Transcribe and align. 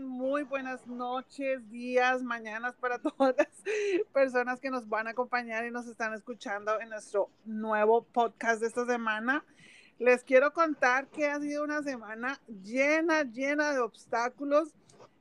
Muy 0.00 0.42
buenas 0.42 0.84
noches, 0.88 1.70
días, 1.70 2.20
mañanas 2.20 2.74
para 2.80 2.98
todas 2.98 3.32
las 3.38 3.48
personas 4.12 4.58
que 4.58 4.70
nos 4.70 4.88
van 4.88 5.06
a 5.06 5.10
acompañar 5.10 5.64
y 5.64 5.70
nos 5.70 5.86
están 5.86 6.14
escuchando 6.14 6.80
en 6.80 6.88
nuestro 6.88 7.30
nuevo 7.44 8.02
podcast 8.02 8.60
de 8.60 8.66
esta 8.66 8.84
semana. 8.86 9.44
Les 10.00 10.24
quiero 10.24 10.52
contar 10.52 11.06
que 11.06 11.26
ha 11.28 11.38
sido 11.38 11.62
una 11.62 11.84
semana 11.84 12.40
llena, 12.64 13.22
llena 13.22 13.72
de 13.72 13.78
obstáculos. 13.78 14.74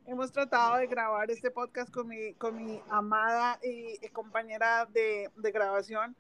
Hemos 0.08 0.32
tratado 0.32 0.78
de 0.78 0.88
grabar 0.88 1.30
este 1.30 1.52
podcast 1.52 1.94
con 1.94 2.08
mi, 2.08 2.34
con 2.34 2.56
mi 2.56 2.82
amada 2.90 3.60
y, 3.62 4.10
compañera 4.10 4.88
de, 4.88 5.30
de 5.36 5.52
grabación 5.52 6.16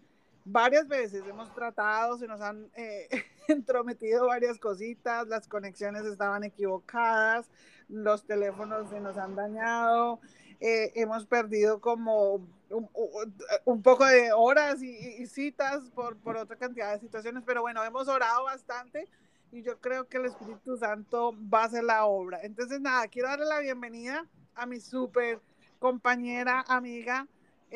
varias 0.45 0.87
veces 0.87 1.23
hemos 1.27 1.53
tratado, 1.53 2.17
se 2.17 2.27
nos 2.27 2.39
han 2.39 2.69
eh, 2.75 3.09
entrometido 3.47 4.27
varias 4.27 4.59
cositas, 4.59 5.27
las 5.27 5.47
conexiones 5.47 6.05
estaban 6.05 6.43
equivocadas, 6.43 7.49
los 7.89 8.25
teléfonos 8.25 8.89
se 8.89 8.99
nos 8.99 9.17
han 9.17 9.35
dañado, 9.35 10.19
eh, 10.59 10.91
hemos 10.95 11.25
perdido 11.25 11.81
como 11.81 12.47
un, 12.69 13.81
poco 13.81 14.05
de 14.05 14.31
horas 14.31 14.81
y, 14.81 15.25
citas 15.27 15.89
por, 15.91 16.17
por, 16.17 16.37
otra 16.37 16.55
cantidad 16.55 16.93
de 16.93 16.99
situaciones, 16.99 17.43
pero 17.45 17.61
bueno, 17.61 17.83
hemos 17.83 18.07
orado 18.07 18.45
bastante 18.45 19.07
y 19.51 19.61
yo 19.63 19.79
creo 19.79 20.07
que 20.07 20.17
el 20.17 20.25
Espíritu 20.25 20.77
Santo 20.77 21.33
va 21.53 21.63
a 21.63 21.65
hacer 21.65 21.83
la 21.83 22.05
obra. 22.05 22.39
Entonces, 22.41 22.81
nada, 22.81 23.07
quiero 23.07 23.29
darle 23.29 23.45
la 23.45 23.59
bienvenida 23.59 24.25
a 24.53 24.65
mi 24.65 24.79
súper 24.79 25.39
compañera, 25.79 26.65
amiga, 26.67 27.27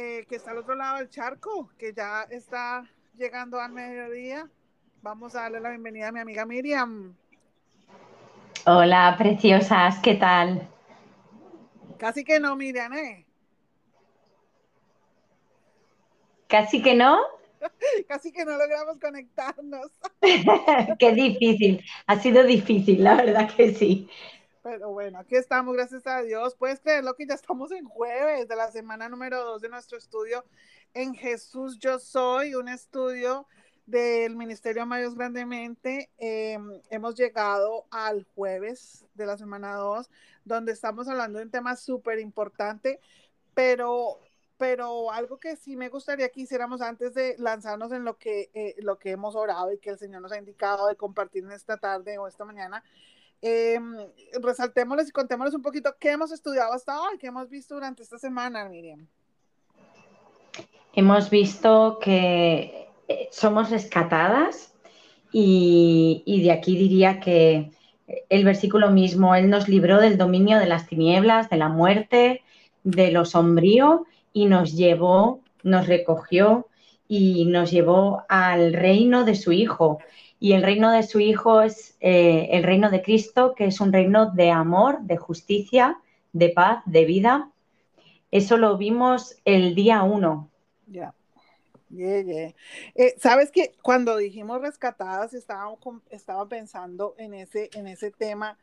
eh, 0.02 0.26
que 0.30 0.38
está 0.38 0.52
al 0.52 0.60
otro 0.60 0.76
lado 0.76 1.00
del 1.00 1.10
charco, 1.10 1.70
que 1.78 1.92
ya 1.92 2.24
está 2.32 2.90
llegando 3.18 3.60
al 3.60 3.74
mediodía. 3.74 4.50
Vamos 5.02 5.36
a 5.36 5.42
darle 5.42 5.60
la 5.60 5.72
bienvenida 5.72 6.08
a 6.08 6.12
mi 6.14 6.22
amiga 6.22 6.46
Miriam. 6.46 7.18
Hola, 8.66 9.16
preciosas, 9.18 10.00
¿qué 10.00 10.16
tal? 10.16 10.70
Casi 11.98 12.24
que 12.24 12.40
no, 12.40 12.56
Miriam, 12.56 12.94
¿eh? 12.94 13.26
¿Casi 16.48 16.82
que 16.82 16.96
no? 16.96 17.20
Casi 18.08 18.32
que 18.32 18.46
no 18.46 18.52
logramos 18.52 19.00
conectarnos. 19.02 19.92
Qué 20.98 21.12
difícil, 21.12 21.84
ha 22.08 22.18
sido 22.18 22.46
difícil, 22.46 23.04
la 23.04 23.16
verdad 23.16 23.54
que 23.54 23.74
sí. 23.74 24.10
Pero 24.62 24.92
bueno, 24.92 25.20
aquí 25.20 25.36
estamos, 25.36 25.74
gracias 25.76 26.06
a 26.06 26.22
Dios. 26.22 26.56
Puedes 26.56 26.82
creerlo 26.82 27.16
que 27.16 27.26
ya 27.26 27.36
estamos 27.36 27.72
en 27.72 27.86
jueves 27.86 28.48
de 28.48 28.56
la 28.56 28.72
semana 28.72 29.08
número 29.08 29.44
dos 29.44 29.62
de 29.62 29.70
nuestro 29.70 29.98
estudio 29.98 30.44
en 30.94 31.14
Jesús 31.14 31.80
Yo 31.80 31.98
Soy, 32.00 32.56
un 32.56 32.68
estudio 32.68 33.48
del 33.86 34.36
Ministerio 34.36 34.86
Mayos 34.86 35.16
Grandemente. 35.16 36.12
Em, 36.18 36.82
hemos 36.90 37.16
llegado 37.16 37.88
al 37.90 38.26
jueves 38.36 39.06
de 39.16 39.26
la 39.26 39.38
semana 39.38 39.76
2, 39.76 40.10
donde 40.44 40.74
estamos 40.74 41.08
hablando 41.08 41.40
de 41.40 41.46
un 41.46 41.52
tema 41.52 41.76
súper 41.76 42.20
importante, 42.20 43.00
pero, 43.54 44.20
pero 44.58 45.12
algo 45.12 45.40
que 45.40 45.56
sí 45.56 45.76
me 45.76 45.90
gustaría 45.90 46.30
que 46.30 46.42
hiciéramos 46.42 46.82
antes 46.82 47.14
de 47.14 47.36
lanzarnos 47.40 47.92
en 47.92 48.04
lo 48.04 48.18
que, 48.18 48.52
eh, 48.54 48.76
lo 48.80 49.00
que 49.00 49.12
hemos 49.12 49.36
orado 49.36 49.72
y 49.72 49.80
que 49.80 49.90
el 49.92 49.98
Señor 49.98 50.22
nos 50.22 50.34
ha 50.34 50.38
indicado 50.38 50.88
de 50.88 50.96
compartir 50.96 51.44
en 51.46 51.52
esta 51.52 51.78
tarde 51.78 52.18
o 52.18 52.28
esta 52.28 52.46
mañana, 52.46 52.84
eh, 53.42 53.80
resaltémosles 54.42 55.10
y 55.10 55.12
contémosles 55.12 55.56
un 55.56 55.62
poquito 55.62 55.96
qué 56.00 56.12
hemos 56.12 56.32
estudiado 56.32 56.74
hasta 56.74 57.02
hoy, 57.02 57.18
qué 57.18 57.28
hemos 57.28 57.50
visto 57.50 57.76
durante 57.76 58.04
esta 58.04 58.18
semana, 58.18 58.68
Miriam. 58.68 59.08
Hemos 60.94 61.30
visto 61.30 62.00
que 62.00 62.90
eh, 63.08 63.30
somos 63.32 63.70
rescatadas 63.70 64.74
y, 65.32 66.24
y 66.26 66.44
de 66.44 66.52
aquí 66.52 66.78
diría 66.78 67.20
que 67.20 67.72
el 68.30 68.44
versículo 68.44 68.90
mismo, 68.92 69.36
Él 69.36 69.50
nos 69.50 69.68
libró 69.68 70.00
del 70.00 70.18
dominio 70.18 70.58
de 70.58 70.66
las 70.66 70.88
tinieblas, 70.88 71.50
de 71.50 71.58
la 71.58 71.70
muerte, 71.70 72.42
de 72.84 73.12
lo 73.12 73.26
sombrío 73.26 74.06
y 74.34 74.46
nos 74.46 74.74
llevó, 74.74 75.42
nos 75.64 75.88
recogió 75.88 76.68
y 77.08 77.46
nos 77.46 77.72
llevó 77.72 78.24
al 78.30 78.74
reino 78.74 79.26
de 79.26 79.36
su 79.36 79.52
Hijo 79.52 80.00
y 80.40 80.54
el 80.54 80.64
reino 80.64 80.92
de 80.92 81.04
su 81.04 81.20
Hijo 81.20 81.62
es 81.62 81.98
eh, 82.00 82.50
el 82.52 82.64
reino 82.64 82.90
de 82.90 83.02
Cristo, 83.02 83.54
que 83.56 83.66
es 83.66 83.82
un 83.82 83.92
reino 83.92 84.32
de 84.32 84.52
amor, 84.52 85.02
de 85.02 85.18
justicia, 85.18 86.00
de 86.32 86.50
paz, 86.50 86.82
de 86.86 87.06
vida. 87.06 87.52
Eso 88.32 88.58
lo 88.58 88.78
vimos 88.78 89.36
el 89.44 89.76
día 89.76 90.04
uno. 90.04 90.50
Ya. 90.88 91.14
Eh, 91.92 92.54
Sabes 93.18 93.52
que 93.52 93.74
cuando 93.82 94.16
dijimos 94.18 94.62
rescatadas, 94.62 95.34
estaba, 95.34 95.74
estaba 96.10 96.48
pensando 96.48 97.16
en 97.18 97.34
ese, 97.34 97.70
en 97.74 97.88
ese 97.88 98.12
tema. 98.12 98.58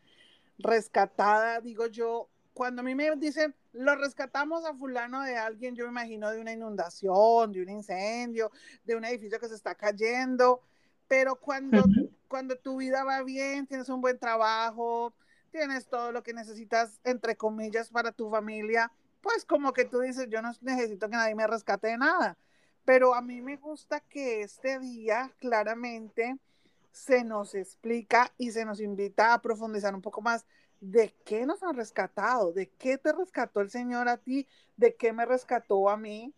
Rescatada, 0.59 1.61
digo 1.61 1.87
yo, 1.89 2.29
cuando 2.55 2.81
a 2.81 2.85
mí 2.85 2.95
me 2.95 3.15
dicen, 3.17 3.55
lo 3.73 3.95
rescatamos 3.97 4.65
a 4.65 4.73
fulano 4.73 5.23
de 5.23 5.37
alguien, 5.37 5.75
yo 5.75 5.85
me 5.85 5.91
imagino 5.91 6.31
de 6.31 6.41
una 6.41 6.53
inundación, 6.53 7.53
de 7.53 7.61
un 7.61 7.69
incendio, 7.69 8.51
de 8.85 8.97
un 8.97 9.05
edificio 9.05 9.39
que 9.39 9.49
se 9.49 9.57
está 9.57 9.75
cayendo. 9.75 10.63
Pero 11.09 11.37
cuando, 11.37 11.85
cuando 12.29 12.57
tu 12.57 12.79
vida 12.79 13.05
va 13.05 13.23
bien, 13.23 13.67
tienes 13.67 13.89
un 13.89 14.01
buen 14.01 14.19
trabajo, 14.19 15.15
tienes 15.51 15.87
todo 15.87 16.13
lo 16.13 16.23
que 16.23 16.33
necesitas, 16.33 17.01
entre 17.05 17.37
comillas, 17.37 17.91
para 17.91 18.13
tu 18.13 18.29
familia, 18.31 18.91
pues 19.21 19.45
como 19.45 19.73
que 19.73 19.85
tú 19.85 20.01
dices, 20.01 20.29
yo 20.29 20.43
no 20.43 20.53
necesito 20.61 21.09
que 21.09 21.17
nadie 21.17 21.35
me 21.35 21.47
rescate 21.47 21.89
de 21.89 21.99
nada. 21.99 22.37
Pero 22.85 23.15
a 23.15 23.23
mí 23.23 23.43
me 23.43 23.57
gusta 23.57 24.01
que 24.01 24.43
este 24.43 24.79
día 24.79 25.33
claramente 25.39 26.37
se 26.93 27.25
nos 27.25 27.55
explica 27.55 28.33
y 28.39 28.53
se 28.53 28.65
nos 28.65 28.81
invita 28.81 29.35
a 29.35 29.43
profundizar 29.43 29.95
un 29.95 30.03
poco 30.03 30.23
más 30.23 30.47
de 30.81 31.15
qué 31.25 31.45
nos 31.45 31.63
han 31.63 31.75
rescatado, 31.75 32.53
de 32.53 32.69
qué 32.79 32.99
te 32.99 33.13
rescató 33.13 33.61
el 33.61 33.71
Señor 33.71 34.09
a 34.09 34.17
ti, 34.17 34.47
de 34.77 34.95
qué 34.95 35.13
me 35.13 35.27
rescató 35.27 35.91
a 35.91 35.97
mí. 35.97 36.33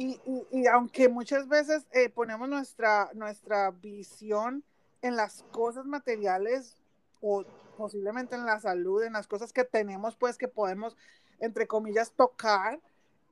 Y, 0.00 0.20
y, 0.52 0.66
aunque 0.68 1.08
muchas 1.08 1.48
veces 1.48 1.84
eh, 1.90 2.08
ponemos 2.08 2.48
nuestra, 2.48 3.10
nuestra 3.14 3.72
visión 3.72 4.62
en 5.02 5.16
las 5.16 5.42
cosas 5.50 5.86
materiales 5.86 6.76
o 7.20 7.44
posiblemente 7.76 8.36
en 8.36 8.46
la 8.46 8.60
salud, 8.60 9.02
en 9.02 9.14
las 9.14 9.26
cosas 9.26 9.52
que 9.52 9.64
tenemos, 9.64 10.14
pues 10.14 10.38
que 10.38 10.46
podemos, 10.46 10.96
entre 11.40 11.66
comillas, 11.66 12.12
tocar, 12.12 12.78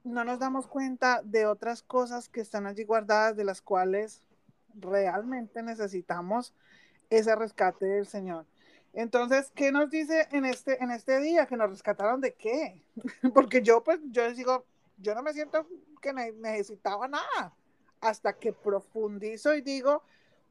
no 0.02 0.24
nos 0.24 0.40
damos 0.40 0.66
cuenta 0.66 1.22
de 1.22 1.46
otras 1.46 1.82
cosas 1.82 2.28
que 2.28 2.40
están 2.40 2.66
allí 2.66 2.82
guardadas, 2.82 3.36
de 3.36 3.44
las 3.44 3.62
cuales 3.62 4.22
realmente 4.74 5.62
necesitamos 5.62 6.52
ese 7.10 7.36
rescate 7.36 7.86
del 7.86 8.08
Señor. 8.08 8.44
Entonces, 8.92 9.52
¿qué 9.54 9.70
nos 9.70 9.88
dice 9.88 10.26
en 10.32 10.44
este, 10.44 10.82
en 10.82 10.90
este 10.90 11.20
día? 11.20 11.46
¿Que 11.46 11.56
nos 11.56 11.70
rescataron 11.70 12.20
de 12.20 12.34
qué? 12.34 12.82
Porque 13.34 13.62
yo, 13.62 13.84
pues, 13.84 14.00
yo 14.10 14.28
digo, 14.34 14.64
yo 14.98 15.14
no 15.14 15.22
me 15.22 15.32
siento 15.32 15.64
que 15.96 16.12
necesitaba 16.12 17.08
nada. 17.08 17.52
Hasta 18.00 18.34
que 18.34 18.52
profundizo 18.52 19.54
y 19.54 19.62
digo, 19.62 20.02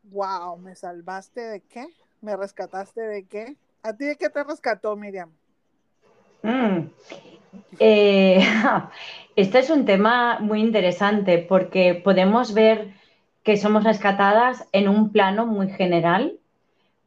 wow, 0.03 0.57
¿me 0.57 0.75
salvaste 0.75 1.41
de 1.41 1.61
qué? 1.61 1.88
¿Me 2.22 2.35
rescataste 2.35 3.01
de 3.01 3.23
qué? 3.25 3.55
¿A 3.84 3.94
ti 3.94 4.05
de 4.05 4.16
qué 4.16 4.29
te 4.29 4.44
rescató, 4.44 4.95
Miriam? 4.95 5.31
Mm. 6.41 6.89
Eh, 7.79 8.44
este 9.35 9.59
es 9.59 9.69
un 9.69 9.85
tema 9.85 10.39
muy 10.39 10.61
interesante 10.61 11.38
porque 11.38 11.94
podemos 11.94 12.53
ver 12.53 12.94
que 13.44 13.57
somos 13.57 13.84
rescatadas 13.84 14.67
en 14.72 14.88
un 14.88 15.11
plano 15.11 15.45
muy 15.45 15.69
general 15.69 16.39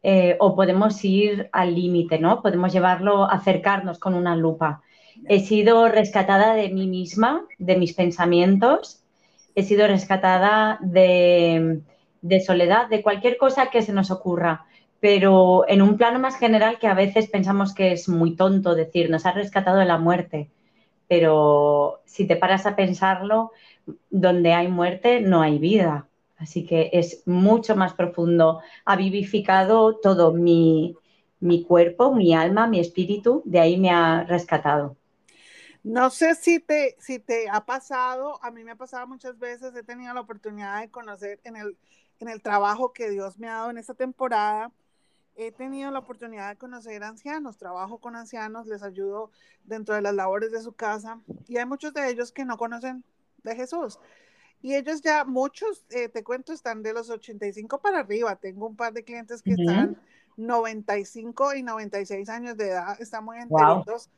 eh, 0.04 0.36
o 0.38 0.54
podemos 0.54 1.04
ir 1.04 1.48
al 1.52 1.74
límite, 1.74 2.18
¿no? 2.20 2.42
Podemos 2.42 2.72
llevarlo, 2.72 3.28
acercarnos 3.28 3.98
con 3.98 4.14
una 4.14 4.36
lupa. 4.36 4.82
He 5.26 5.40
sido 5.40 5.88
rescatada 5.88 6.54
de 6.54 6.70
mí 6.70 6.86
misma, 6.86 7.44
de 7.58 7.76
mis 7.76 7.94
pensamientos, 7.94 9.02
he 9.54 9.62
sido 9.62 9.86
rescatada 9.86 10.78
de, 10.80 11.82
soledad, 12.46 12.88
de 12.88 13.02
cualquier 13.02 13.36
cosa 13.36 13.70
que 13.70 13.82
se 13.82 13.92
nos 13.92 14.10
ocurra, 14.10 14.66
pero 15.00 15.68
en 15.68 15.82
un 15.82 15.96
plano 15.96 16.18
más 16.18 16.38
general 16.38 16.78
que 16.78 16.86
a 16.86 16.94
veces 16.94 17.28
pensamos 17.28 17.74
que 17.74 17.92
es 17.92 18.08
muy 18.08 18.36
tonto 18.36 18.74
decir, 18.74 19.10
nos 19.10 19.26
ha 19.26 19.32
rescatado 19.32 19.78
de 19.78 19.84
la 19.84 19.98
muerte, 19.98 20.50
pero 21.08 22.00
si 22.04 22.26
te 22.26 22.36
paras 22.36 22.66
a 22.66 22.76
pensarlo, 22.76 23.52
donde 24.10 24.52
hay 24.52 24.68
muerte 24.68 25.20
no 25.20 25.42
hay 25.42 25.58
vida. 25.58 26.06
Así 26.36 26.64
que 26.64 26.90
es 26.92 27.22
mucho 27.26 27.74
más 27.74 27.94
profundo. 27.94 28.60
Ha 28.84 28.94
vivificado 28.96 29.96
todo 29.96 30.32
mi, 30.32 30.94
mi 31.40 31.64
cuerpo, 31.64 32.14
mi 32.14 32.34
alma, 32.34 32.68
mi 32.68 32.78
espíritu, 32.78 33.42
de 33.44 33.58
ahí 33.58 33.76
me 33.76 33.90
ha 33.90 34.24
rescatado. 34.24 34.96
No 35.88 36.10
sé 36.10 36.34
si 36.34 36.60
te, 36.60 36.96
si 37.00 37.18
te 37.18 37.48
ha 37.48 37.64
pasado, 37.64 38.38
a 38.44 38.50
mí 38.50 38.62
me 38.62 38.72
ha 38.72 38.76
pasado 38.76 39.06
muchas 39.06 39.38
veces, 39.38 39.74
he 39.74 39.82
tenido 39.82 40.12
la 40.12 40.20
oportunidad 40.20 40.82
de 40.82 40.90
conocer 40.90 41.40
en 41.44 41.56
el, 41.56 41.78
en 42.20 42.28
el 42.28 42.42
trabajo 42.42 42.92
que 42.92 43.08
Dios 43.08 43.38
me 43.38 43.48
ha 43.48 43.54
dado 43.54 43.70
en 43.70 43.78
esta 43.78 43.94
temporada, 43.94 44.70
he 45.34 45.50
tenido 45.50 45.90
la 45.90 46.00
oportunidad 46.00 46.50
de 46.50 46.56
conocer 46.56 47.02
ancianos, 47.02 47.56
trabajo 47.56 47.96
con 47.96 48.16
ancianos, 48.16 48.66
les 48.66 48.82
ayudo 48.82 49.30
dentro 49.64 49.94
de 49.94 50.02
las 50.02 50.14
labores 50.14 50.52
de 50.52 50.60
su 50.60 50.74
casa 50.74 51.20
y 51.46 51.56
hay 51.56 51.64
muchos 51.64 51.94
de 51.94 52.10
ellos 52.10 52.32
que 52.32 52.44
no 52.44 52.58
conocen 52.58 53.02
de 53.42 53.56
Jesús. 53.56 53.98
Y 54.60 54.74
ellos 54.74 55.00
ya, 55.00 55.24
muchos, 55.24 55.86
eh, 55.88 56.10
te 56.10 56.22
cuento, 56.22 56.52
están 56.52 56.82
de 56.82 56.92
los 56.92 57.08
85 57.08 57.80
para 57.80 58.00
arriba. 58.00 58.36
Tengo 58.36 58.66
un 58.66 58.76
par 58.76 58.92
de 58.92 59.04
clientes 59.04 59.40
que 59.40 59.52
están 59.52 59.96
95 60.36 61.54
y 61.54 61.62
96 61.62 62.28
años 62.28 62.58
de 62.58 62.68
edad, 62.72 63.00
están 63.00 63.24
muy 63.24 63.38
enteritos. 63.38 64.10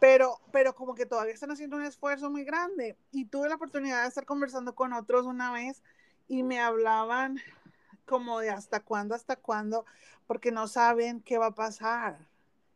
Pero, 0.00 0.40
pero 0.52 0.74
como 0.74 0.94
que 0.94 1.06
todavía 1.06 1.32
están 1.32 1.50
haciendo 1.50 1.76
un 1.76 1.84
esfuerzo 1.84 2.30
muy 2.30 2.44
grande. 2.44 2.96
Y 3.12 3.26
tuve 3.26 3.48
la 3.48 3.54
oportunidad 3.56 4.02
de 4.02 4.08
estar 4.08 4.26
conversando 4.26 4.74
con 4.74 4.92
otros 4.92 5.26
una 5.26 5.52
vez 5.52 5.82
y 6.28 6.42
me 6.42 6.60
hablaban 6.60 7.38
como 8.06 8.40
de 8.40 8.50
hasta 8.50 8.80
cuándo, 8.80 9.14
hasta 9.14 9.36
cuándo, 9.36 9.84
porque 10.26 10.52
no 10.52 10.68
saben 10.68 11.20
qué 11.20 11.38
va 11.38 11.46
a 11.46 11.54
pasar. 11.54 12.18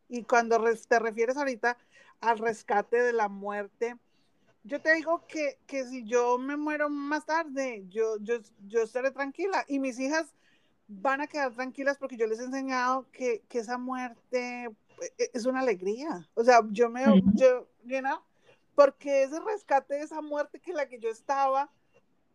Y 0.09 0.25
cuando 0.25 0.63
te 0.89 0.99
refieres 0.99 1.37
ahorita 1.37 1.77
al 2.21 2.39
rescate 2.39 3.01
de 3.01 3.13
la 3.13 3.29
muerte, 3.29 3.97
yo 4.65 4.81
te 4.81 4.95
digo 4.95 5.25
que, 5.27 5.59
que 5.67 5.85
si 5.87 6.05
yo 6.05 6.37
me 6.37 6.57
muero 6.57 6.91
más 6.91 7.25
tarde, 7.25 7.85
yo, 7.89 8.19
yo, 8.19 8.41
yo 8.67 8.83
estaré 8.83 9.11
tranquila 9.11 9.65
y 9.69 9.79
mis 9.79 9.99
hijas 9.99 10.35
van 10.89 11.21
a 11.21 11.27
quedar 11.29 11.55
tranquilas 11.55 11.97
porque 11.97 12.17
yo 12.17 12.27
les 12.27 12.41
he 12.41 12.45
enseñado 12.45 13.07
que, 13.13 13.43
que 13.49 13.61
esa 13.61 13.79
muerte 13.79 14.69
es 15.19 15.47
una 15.47 15.61
alegría. 15.61 16.29
O 16.35 16.45
sea, 16.45 16.61
yo 16.71 16.89
me, 16.89 17.05
yo, 17.35 17.67
you 17.85 18.01
know, 18.01 18.21
porque 18.75 19.25
ese 19.25 19.41
rescate 19.41 19.95
de 19.95 20.03
esa 20.03 20.21
muerte 20.21 20.61
que 20.61 20.73
la 20.73 20.89
que 20.89 20.99
yo 20.99 21.11
estaba, 21.11 21.71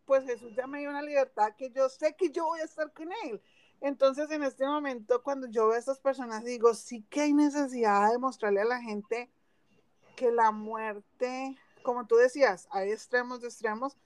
pues 0.04 0.24
Jesús 0.24 0.54
ya 0.54 0.66
me 0.66 0.80
dio 0.80 0.90
una 0.90 1.02
libertad 1.02 1.54
que 1.56 1.70
yo 1.70 1.88
sé 1.88 2.14
que 2.14 2.30
yo 2.30 2.44
voy 2.44 2.60
a 2.60 2.64
estar 2.64 2.92
con 2.92 3.08
Él. 3.24 3.40
Entonces, 3.80 4.30
en 4.30 4.42
este 4.42 4.64
momento, 4.64 5.22
cuando 5.22 5.46
yo 5.48 5.66
veo 5.66 5.76
a 5.76 5.78
estas 5.78 5.98
personas, 6.00 6.44
digo, 6.44 6.72
sí 6.74 7.02
que 7.10 7.22
hay 7.22 7.34
necesidad 7.34 8.10
de 8.10 8.18
mostrarle 8.18 8.62
a 8.62 8.64
la 8.64 8.80
gente 8.80 9.30
que 10.14 10.30
la 10.32 10.50
muerte, 10.50 11.56
como 11.82 12.06
tú 12.06 12.16
decías, 12.16 12.68
hay 12.70 12.90
extremos 12.90 13.42
de 13.42 13.48
extremos, 13.48 13.96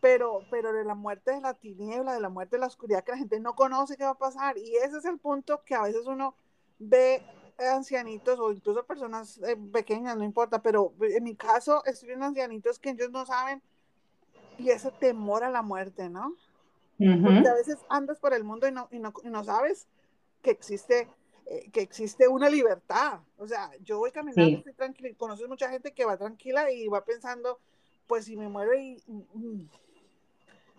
pero, 0.00 0.40
pero 0.50 0.72
de 0.72 0.84
la 0.84 0.94
muerte 0.94 1.32
de 1.32 1.40
la 1.40 1.54
tiniebla, 1.54 2.12
de 2.12 2.20
la 2.20 2.28
muerte 2.28 2.56
de 2.56 2.60
la 2.60 2.66
oscuridad, 2.66 3.02
que 3.02 3.12
la 3.12 3.18
gente 3.18 3.40
no 3.40 3.54
conoce 3.54 3.96
qué 3.96 4.04
va 4.04 4.10
a 4.10 4.18
pasar. 4.18 4.58
Y 4.58 4.76
ese 4.76 4.98
es 4.98 5.04
el 5.04 5.18
punto 5.18 5.62
que 5.64 5.74
a 5.74 5.82
veces 5.82 6.06
uno 6.06 6.34
ve 6.78 7.22
ancianitos 7.58 8.38
o 8.38 8.52
incluso 8.52 8.84
personas 8.84 9.38
eh, 9.38 9.56
pequeñas, 9.72 10.16
no 10.16 10.24
importa, 10.24 10.62
pero 10.62 10.92
en 11.00 11.24
mi 11.24 11.34
caso 11.34 11.84
estoy 11.84 12.08
viendo 12.08 12.26
ancianitos 12.26 12.78
que 12.78 12.90
ellos 12.90 13.10
no 13.10 13.26
saben 13.26 13.60
y 14.58 14.70
ese 14.70 14.90
temor 14.92 15.44
a 15.44 15.50
la 15.50 15.62
muerte, 15.62 16.08
¿no? 16.08 16.34
Porque 16.98 17.48
a 17.48 17.54
veces 17.54 17.78
andas 17.88 18.18
por 18.18 18.34
el 18.34 18.42
mundo 18.42 18.66
y 18.66 18.72
no, 18.72 18.88
y 18.90 18.98
no, 18.98 19.12
y 19.22 19.30
no 19.30 19.44
sabes 19.44 19.86
que 20.42 20.50
existe, 20.50 21.08
eh, 21.46 21.70
que 21.70 21.80
existe 21.80 22.26
una 22.26 22.50
libertad. 22.50 23.20
O 23.36 23.46
sea, 23.46 23.70
yo 23.84 23.98
voy 23.98 24.10
caminando, 24.10 24.58
estoy 24.58 24.72
tranquila, 24.72 25.08
conoces 25.16 25.48
mucha 25.48 25.70
gente 25.70 25.92
que 25.92 26.04
va 26.04 26.16
tranquila 26.16 26.72
y 26.72 26.88
va 26.88 27.04
pensando, 27.04 27.60
pues 28.08 28.24
si 28.24 28.36
me 28.36 28.48
muero 28.48 28.74
y... 28.74 29.00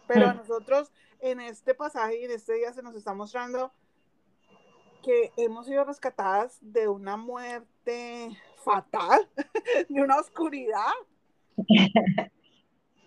Pero 0.07 0.27
a 0.27 0.33
nosotros 0.33 0.91
en 1.19 1.39
este 1.39 1.73
pasaje 1.73 2.19
y 2.19 2.25
en 2.25 2.31
este 2.31 2.53
día 2.53 2.73
se 2.73 2.81
nos 2.81 2.95
está 2.95 3.13
mostrando 3.13 3.71
que 5.03 5.31
hemos 5.37 5.65
sido 5.65 5.85
rescatadas 5.85 6.57
de 6.61 6.87
una 6.87 7.17
muerte 7.17 8.29
fatal, 8.63 9.27
de 9.89 10.01
una 10.01 10.17
oscuridad. 10.17 10.93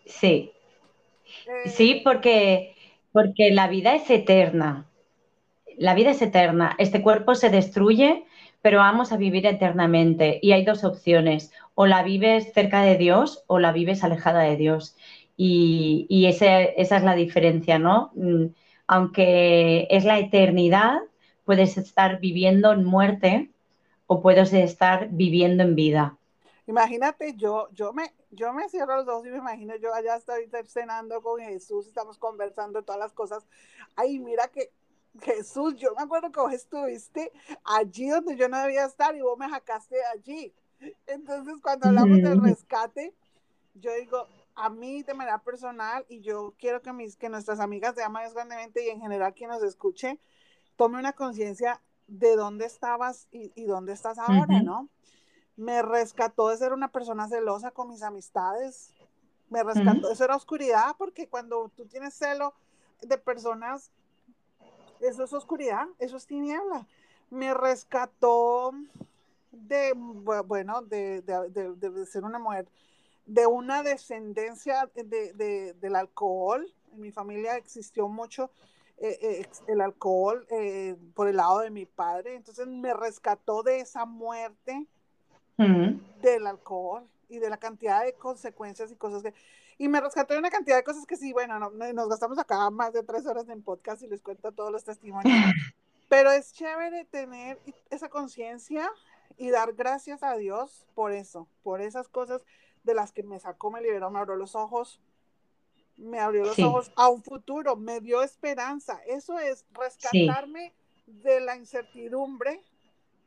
Sí. 0.07 0.53
sí, 1.67 1.91
eh, 1.93 2.01
porque, 2.05 2.75
porque 3.13 3.51
la 3.51 3.69
vida 3.69 3.95
es 3.95 4.09
eterna. 4.11 4.87
La 5.79 5.95
vida 5.95 6.11
es 6.11 6.23
eterna. 6.23 6.75
Este 6.79 7.03
cuerpo 7.03 7.35
se 7.35 7.51
destruye, 7.51 8.25
pero 8.61 8.79
vamos 8.79 9.13
a 9.13 9.17
vivir 9.17 9.47
eternamente. 9.47 10.39
Y 10.43 10.53
hay 10.53 10.65
dos 10.65 10.85
opciones. 10.85 11.53
O 11.75 11.87
la 11.87 12.03
vives 12.03 12.53
cerca 12.53 12.83
de 12.83 12.97
Dios 12.97 13.45
o 13.47 13.59
la 13.59 13.73
vives 13.73 14.05
alejada 14.05 14.43
de 14.43 14.57
Dios. 14.57 14.97
Y, 15.37 16.07
y 16.09 16.27
esa 16.27 16.61
es 16.63 16.91
la 16.91 17.15
diferencia, 17.15 17.79
¿no? 17.79 18.13
Mm, 18.15 18.49
aunque 18.87 19.87
es 19.91 20.05
la 20.05 20.19
eternidad, 20.19 20.99
puedes 21.45 21.77
estar 21.77 22.21
viviendo 22.21 22.73
en 22.73 22.85
muerte 22.85 23.51
o 24.07 24.21
puedes 24.21 24.53
estar 24.53 25.09
viviendo 25.11 25.63
en 25.63 25.75
vida. 25.75 26.19
Imagínate, 26.67 27.35
yo, 27.35 27.69
yo, 27.73 27.93
me, 27.93 28.13
yo 28.31 28.53
me 28.53 28.69
cierro 28.69 28.97
los 28.97 29.09
ojos 29.09 29.27
y 29.27 29.31
me 29.31 29.39
imagino 29.39 29.75
yo 29.77 29.93
allá 29.93 30.17
estoy 30.17 30.49
cenando 30.67 31.21
con 31.21 31.41
Jesús, 31.41 31.87
estamos 31.87 32.19
conversando 32.19 32.83
todas 32.83 33.01
las 33.01 33.13
cosas. 33.13 33.45
Ay, 33.97 34.21
mira 34.21 34.49
que 34.49 34.71
Jesús, 35.21 35.77
yo 35.77 35.95
me 35.97 36.03
acuerdo 36.03 36.31
que 36.31 36.41
vos 36.41 36.53
estuviste 36.53 37.33
allí 37.65 38.09
donde 38.09 38.37
yo 38.37 38.49
no 38.49 38.61
debía 38.61 38.85
estar 38.85 39.15
y 39.15 39.21
vos 39.21 39.37
me 39.39 39.49
sacaste 39.49 39.97
allí. 40.15 40.55
Entonces, 41.07 41.57
cuando 41.63 41.89
hablamos 41.89 42.23
del 42.23 42.43
rescate, 42.43 43.13
yo 43.75 43.93
digo, 43.95 44.27
a 44.55 44.69
mí 44.69 45.03
de 45.03 45.15
manera 45.15 45.39
personal, 45.39 46.05
y 46.09 46.21
yo 46.21 46.55
quiero 46.59 46.83
que, 46.83 46.93
mis, 46.93 47.17
que 47.17 47.29
nuestras 47.29 47.61
amigas 47.61 47.95
de 47.95 48.03
Ama 48.03 48.29
Grandemente 48.31 48.85
y 48.85 48.91
en 48.91 49.01
general 49.01 49.35
quien 49.35 49.51
nos 49.51 49.63
escuche, 49.63 50.19
tome 50.83 50.99
una 50.99 51.13
conciencia 51.13 51.81
de 52.09 52.35
dónde 52.35 52.65
estabas 52.65 53.29
y, 53.31 53.67
dónde 53.67 53.93
estás 53.93 54.19
ahora, 54.19 54.63
¿no? 54.65 54.89
Me 55.55 55.81
rescató 55.81 56.49
de 56.49 56.57
ser 56.57 56.73
una 56.73 56.89
persona 56.89 57.29
celosa 57.29 57.71
con 57.71 57.89
mis 57.89 58.03
amistades, 58.03 58.93
me 59.49 59.63
rescató 59.63 60.09
de 60.09 60.17
ser 60.17 60.33
oscuridad, 60.33 60.97
porque 60.99 61.29
cuando 61.29 61.71
tú 61.77 61.87
tienes 61.87 62.15
celo 62.15 62.53
de 63.01 63.17
personas, 63.17 63.93
eso 64.99 65.23
es 65.23 65.33
oscuridad, 65.33 65.87
eso 66.01 66.17
es 66.17 66.27
tiniebla. 66.27 66.85
Me 67.31 67.55
rescató 67.55 68.73
de, 69.53 69.93
bueno, 69.95 70.83
de, 70.83 71.23
ser 72.11 72.25
una 72.25 72.41
mujer, 72.41 72.67
de 73.27 73.47
una 73.47 73.85
descendencia 73.85 74.91
del 74.97 75.95
alcohol. 75.95 76.67
En 76.93 77.03
mi 77.03 77.13
familia 77.13 77.57
existió 77.57 78.09
mucho 78.09 78.51
eh, 79.05 79.19
eh, 79.21 79.47
el 79.67 79.81
alcohol 79.81 80.47
eh, 80.49 80.95
por 81.15 81.27
el 81.27 81.37
lado 81.37 81.59
de 81.59 81.71
mi 81.71 81.87
padre. 81.87 82.37
Entonces 82.37 82.69
me 82.69 82.95
rescató 82.95 83.65
de 83.65 83.81
esa 83.81 84.05
muerte 84.05 84.87
del 86.23 86.47
alcohol 86.47 87.09
y 87.29 87.41
de 87.41 87.51
la 87.51 87.57
cantidad 87.57 88.05
de 88.05 88.15
consecuencias 88.15 88.93
y 88.93 88.97
cosas 88.97 89.25
que... 89.25 89.35
Y 89.77 89.89
me 89.89 90.01
rescató 90.01 90.35
de 90.35 90.39
una 90.39 90.51
cantidad 90.51 90.77
de 90.77 90.85
cosas 90.85 91.05
que 91.05 91.17
sí, 91.17 91.33
bueno, 91.33 91.59
nos 91.59 92.09
gastamos 92.09 92.39
acá 92.39 92.71
más 92.71 92.93
de 92.93 93.03
tres 93.03 93.27
horas 93.27 93.49
en 93.49 93.65
podcast 93.65 94.03
y 94.03 94.07
les 94.07 94.23
cuento 94.23 94.53
todos 94.53 94.71
los 94.71 94.85
testimonios. 94.85 95.35
Pero 96.09 96.31
es 96.31 96.53
chévere 96.53 97.05
tener 97.07 97.59
esa 97.91 98.09
conciencia 98.09 98.89
y 99.37 99.51
dar 99.51 99.73
gracias 99.73 100.23
a 100.23 100.37
Dios 100.37 100.87
por 100.95 101.11
eso, 101.11 101.49
por 101.65 101.81
esas 101.81 102.07
cosas 102.07 102.45
de 102.85 102.95
las 102.95 103.11
que 103.11 103.25
me 103.25 103.41
sacó, 103.41 103.73
me 103.73 103.81
liberó, 103.81 104.13
me 104.13 104.21
abrió 104.21 104.37
los 104.37 104.55
ojos, 104.55 105.01
me 106.03 106.19
abrió 106.19 106.45
los 106.45 106.59
ojos 106.59 106.93
a 106.97 107.09
un 107.09 107.23
futuro, 107.23 107.77
me 107.77 108.01
dio 108.01 108.23
esperanza. 108.23 109.01
Eso 109.07 109.39
es 109.39 109.65
rescatarme 109.73 110.73
de 111.07 111.41
la 111.41 111.57
incertidumbre 111.57 112.61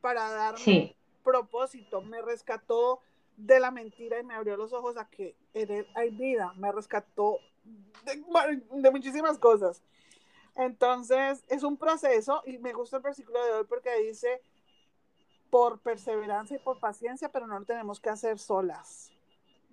para 0.00 0.30
darme 0.30 0.94
propósito. 1.24 2.02
Me 2.02 2.22
rescató 2.22 3.00
de 3.36 3.60
la 3.60 3.70
mentira 3.70 4.20
y 4.20 4.24
me 4.24 4.34
abrió 4.34 4.56
los 4.56 4.72
ojos 4.72 4.96
a 4.96 5.08
que 5.08 5.34
hay 5.94 6.10
vida. 6.10 6.52
Me 6.56 6.70
rescató 6.70 7.38
de, 8.04 8.90
muchísimas 8.90 9.38
cosas. 9.38 9.82
Entonces, 10.54 11.44
es 11.48 11.62
un 11.62 11.76
proceso 11.76 12.42
y 12.46 12.58
me 12.58 12.72
gusta 12.72 12.98
el 12.98 13.02
versículo 13.02 13.44
de 13.44 13.52
hoy 13.52 13.64
porque 13.68 13.94
dice, 14.02 14.40
por 15.50 15.80
perseverancia 15.80 16.56
y 16.56 16.60
por 16.60 16.78
paciencia, 16.78 17.30
pero 17.30 17.46
no 17.46 17.58
lo 17.58 17.64
tenemos 17.64 18.00
que 18.00 18.10
hacer 18.10 18.38
solas. 18.38 19.10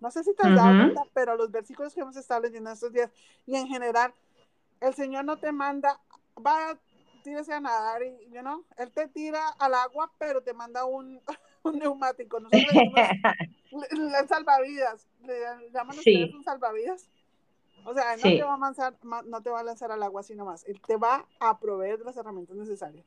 No 0.03 0.11
sé 0.11 0.21
si 0.21 0.33
te 0.33 0.45
has 0.45 0.53
dado 0.53 0.77
cuenta, 0.77 1.01
pero 1.13 1.37
los 1.37 1.49
versículos 1.49 1.93
que 1.93 2.01
hemos 2.01 2.17
estado 2.17 2.41
leyendo 2.41 2.69
estos 2.69 2.91
días 2.91 3.09
y 3.45 3.55
en 3.55 3.67
general, 3.69 4.13
el 4.81 4.93
Señor 4.93 5.23
no 5.23 5.37
te 5.37 5.53
manda, 5.53 5.97
va, 6.45 6.77
tírese 7.23 7.53
a 7.53 7.61
nadar 7.61 8.03
y, 8.03 8.29
you 8.29 8.41
know, 8.41 8.65
Él 8.75 8.91
te 8.91 9.07
tira 9.07 9.47
al 9.59 9.73
agua, 9.73 10.11
pero 10.17 10.43
te 10.43 10.53
manda 10.53 10.83
un, 10.83 11.21
un 11.63 11.79
neumático. 11.79 12.41
Nosotros 12.41 12.63
le 13.71 13.81
decimos 13.89 14.27
salvavidas, 14.27 15.07
le 15.21 15.71
llaman 15.71 15.97
ustedes 15.97 16.33
un 16.33 16.43
salvavidas. 16.43 17.09
O 17.85 17.93
sea, 17.93 18.17
no, 18.17 18.23
te 18.23 18.43
va 18.43 18.55
a 18.55 18.57
lanzar, 18.57 18.93
no 19.03 19.41
te 19.41 19.49
va 19.51 19.61
a 19.61 19.63
lanzar 19.63 19.89
al 19.93 20.03
agua 20.03 20.19
así 20.19 20.35
nomás. 20.35 20.65
Él 20.65 20.81
te 20.81 20.97
va 20.97 21.25
a 21.39 21.57
proveer 21.59 22.01
las 22.01 22.17
herramientas 22.17 22.57
necesarias. 22.57 23.05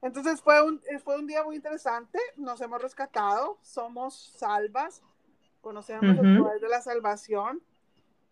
Entonces 0.00 0.40
fue 0.40 0.60
un, 0.60 0.80
fue 1.04 1.20
un 1.20 1.28
día 1.28 1.44
muy 1.44 1.54
interesante. 1.54 2.18
Nos 2.34 2.60
hemos 2.60 2.82
rescatado, 2.82 3.58
somos 3.62 4.34
salvas 4.36 5.02
conocemos 5.62 6.18
el 6.18 6.38
poder 6.38 6.60
de 6.60 6.68
la 6.68 6.82
salvación, 6.82 7.62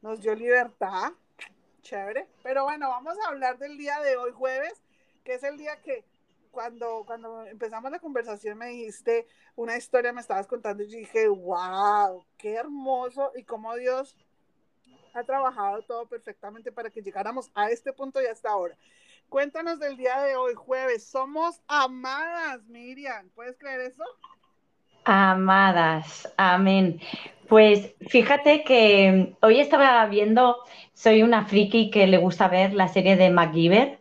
nos 0.02 0.20
dio 0.20 0.34
libertad, 0.34 1.12
chévere. 1.80 2.28
Pero 2.42 2.64
bueno, 2.64 2.90
vamos 2.90 3.16
a 3.24 3.28
hablar 3.28 3.56
del 3.58 3.78
día 3.78 3.98
de 4.00 4.16
hoy, 4.16 4.32
jueves, 4.32 4.82
que 5.24 5.34
es 5.34 5.42
el 5.42 5.56
día 5.56 5.80
que 5.80 6.04
cuando, 6.50 7.04
cuando 7.06 7.46
empezamos 7.46 7.90
la 7.90 8.00
conversación 8.00 8.58
me 8.58 8.66
dijiste 8.66 9.26
una 9.56 9.76
historia, 9.76 10.12
me 10.12 10.20
estabas 10.20 10.46
contando 10.46 10.82
y 10.82 10.86
dije, 10.86 11.28
wow, 11.28 12.24
qué 12.36 12.54
hermoso 12.54 13.32
y 13.36 13.44
cómo 13.44 13.74
Dios 13.76 14.16
ha 15.14 15.22
trabajado 15.24 15.82
todo 15.82 16.06
perfectamente 16.06 16.72
para 16.72 16.90
que 16.90 17.02
llegáramos 17.02 17.50
a 17.54 17.70
este 17.70 17.92
punto 17.92 18.20
y 18.20 18.26
hasta 18.26 18.50
ahora. 18.50 18.76
Cuéntanos 19.28 19.78
del 19.78 19.96
día 19.96 20.20
de 20.22 20.34
hoy, 20.34 20.54
jueves. 20.54 21.04
Somos 21.04 21.60
amadas, 21.68 22.64
Miriam. 22.64 23.28
¿Puedes 23.30 23.56
creer 23.56 23.80
eso? 23.82 24.04
Amadas, 25.12 26.32
amén. 26.36 27.00
Pues 27.48 27.96
fíjate 28.06 28.62
que 28.62 29.34
hoy 29.42 29.58
estaba 29.58 30.06
viendo, 30.06 30.58
soy 30.94 31.24
una 31.24 31.46
friki 31.46 31.90
que 31.90 32.06
le 32.06 32.18
gusta 32.18 32.46
ver 32.46 32.74
la 32.74 32.86
serie 32.86 33.16
de 33.16 33.28
MacGyver 33.28 33.98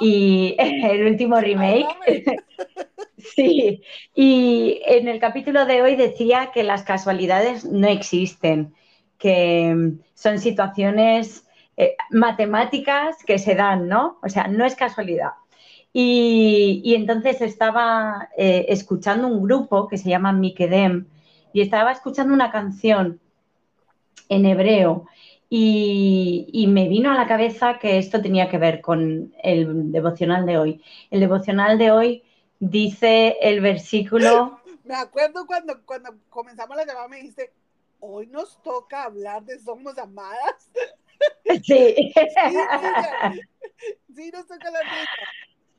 y 0.00 0.56
el 0.58 1.08
último 1.08 1.38
remake. 1.38 1.86
sí, 3.18 3.82
y 4.14 4.80
en 4.86 5.08
el 5.08 5.20
capítulo 5.20 5.66
de 5.66 5.82
hoy 5.82 5.94
decía 5.94 6.52
que 6.54 6.62
las 6.62 6.84
casualidades 6.84 7.66
no 7.66 7.88
existen, 7.88 8.74
que 9.18 9.92
son 10.14 10.38
situaciones 10.38 11.46
eh, 11.76 11.96
matemáticas 12.08 13.22
que 13.26 13.38
se 13.38 13.56
dan, 13.56 13.88
¿no? 13.88 14.18
O 14.22 14.30
sea, 14.30 14.48
no 14.48 14.64
es 14.64 14.74
casualidad. 14.74 15.32
Y, 15.98 16.94
entonces 16.94 17.40
estaba 17.40 18.28
eh, 18.36 18.66
escuchando 18.68 19.28
un 19.28 19.42
grupo 19.42 19.88
que 19.88 19.96
se 19.96 20.10
llama 20.10 20.30
Mikedem 20.30 21.06
y 21.54 21.62
estaba 21.62 21.90
escuchando 21.90 22.34
una 22.34 22.52
canción 22.52 23.18
en 24.28 24.44
hebreo 24.44 25.06
y, 25.48 26.66
me 26.68 26.86
vino 26.88 27.10
a 27.10 27.16
la 27.16 27.26
cabeza 27.26 27.78
que 27.78 27.96
esto 27.96 28.20
tenía 28.20 28.50
que 28.50 28.58
ver 28.58 28.82
con 28.82 29.32
el 29.42 29.90
devocional 29.90 30.44
de 30.44 30.58
hoy. 30.58 30.82
El 31.10 31.20
devocional 31.20 31.78
de 31.78 31.90
hoy 31.90 32.22
dice 32.60 33.38
el 33.40 33.62
versículo... 33.62 34.60
Me 34.84 34.96
acuerdo 34.96 35.46
cuando, 35.46 35.82
cuando 35.86 36.14
comenzamos 36.28 36.76
la 36.76 36.84
llamada, 36.84 37.08
me 37.08 37.16
dijiste, 37.16 37.54
hoy 38.00 38.26
nos 38.26 38.62
toca 38.62 39.04
hablar 39.04 39.42
de 39.44 39.58
Somos 39.60 39.96
Amadas. 39.96 40.70
Sí. 41.64 42.12
sí, 44.14 44.30
nos 44.30 44.46
toca 44.46 44.70
la 44.70 44.80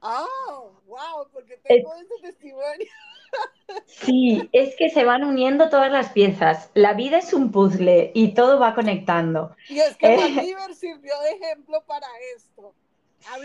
Oh, 0.01 0.71
wow, 0.87 1.27
porque 1.33 1.57
tengo 1.63 1.93
ese 1.95 2.13
testimonio. 2.21 2.87
Sí, 3.85 4.49
es 4.53 4.73
que 4.77 4.89
se 4.89 5.03
van 5.03 5.25
uniendo 5.25 5.69
todas 5.69 5.91
las 5.91 6.13
piezas. 6.13 6.71
La 6.73 6.93
vida 6.93 7.17
es 7.17 7.33
un 7.33 7.51
puzzle 7.51 8.11
y 8.13 8.33
todo 8.33 8.57
va 8.57 8.73
conectando. 8.73 9.53
Y 9.67 9.79
es 9.79 9.97
que 9.97 10.15
eh... 10.15 10.55
sirvió 10.73 11.13
de 11.21 11.31
ejemplo 11.31 11.83
para 11.85 12.07
esto. 12.37 12.73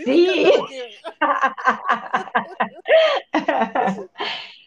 sí. 0.04 0.52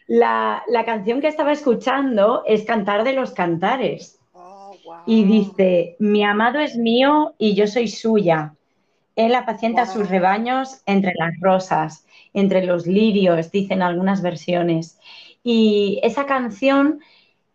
la, 0.06 0.62
la, 0.68 0.84
canción 0.84 1.22
que 1.22 1.28
estaba 1.28 1.52
escuchando 1.52 2.42
es 2.44 2.66
Cantar 2.66 3.04
de 3.04 3.14
los 3.14 3.32
Cantares. 3.32 4.20
Oh, 4.34 4.76
wow. 4.84 5.00
Y 5.06 5.24
dice, 5.24 5.96
mi 5.98 6.24
amado 6.24 6.58
es 6.58 6.76
mío 6.76 7.34
y 7.38 7.54
yo 7.54 7.66
soy 7.66 7.88
suya. 7.88 8.54
Él 9.16 9.34
apacienta 9.34 9.86
sus 9.86 10.08
rebaños 10.08 10.82
entre 10.86 11.12
las 11.18 11.32
rosas, 11.40 12.06
entre 12.34 12.64
los 12.64 12.86
lirios, 12.86 13.50
dicen 13.50 13.82
algunas 13.82 14.22
versiones. 14.22 15.00
Y 15.42 15.98
esa 16.02 16.26
canción 16.26 17.00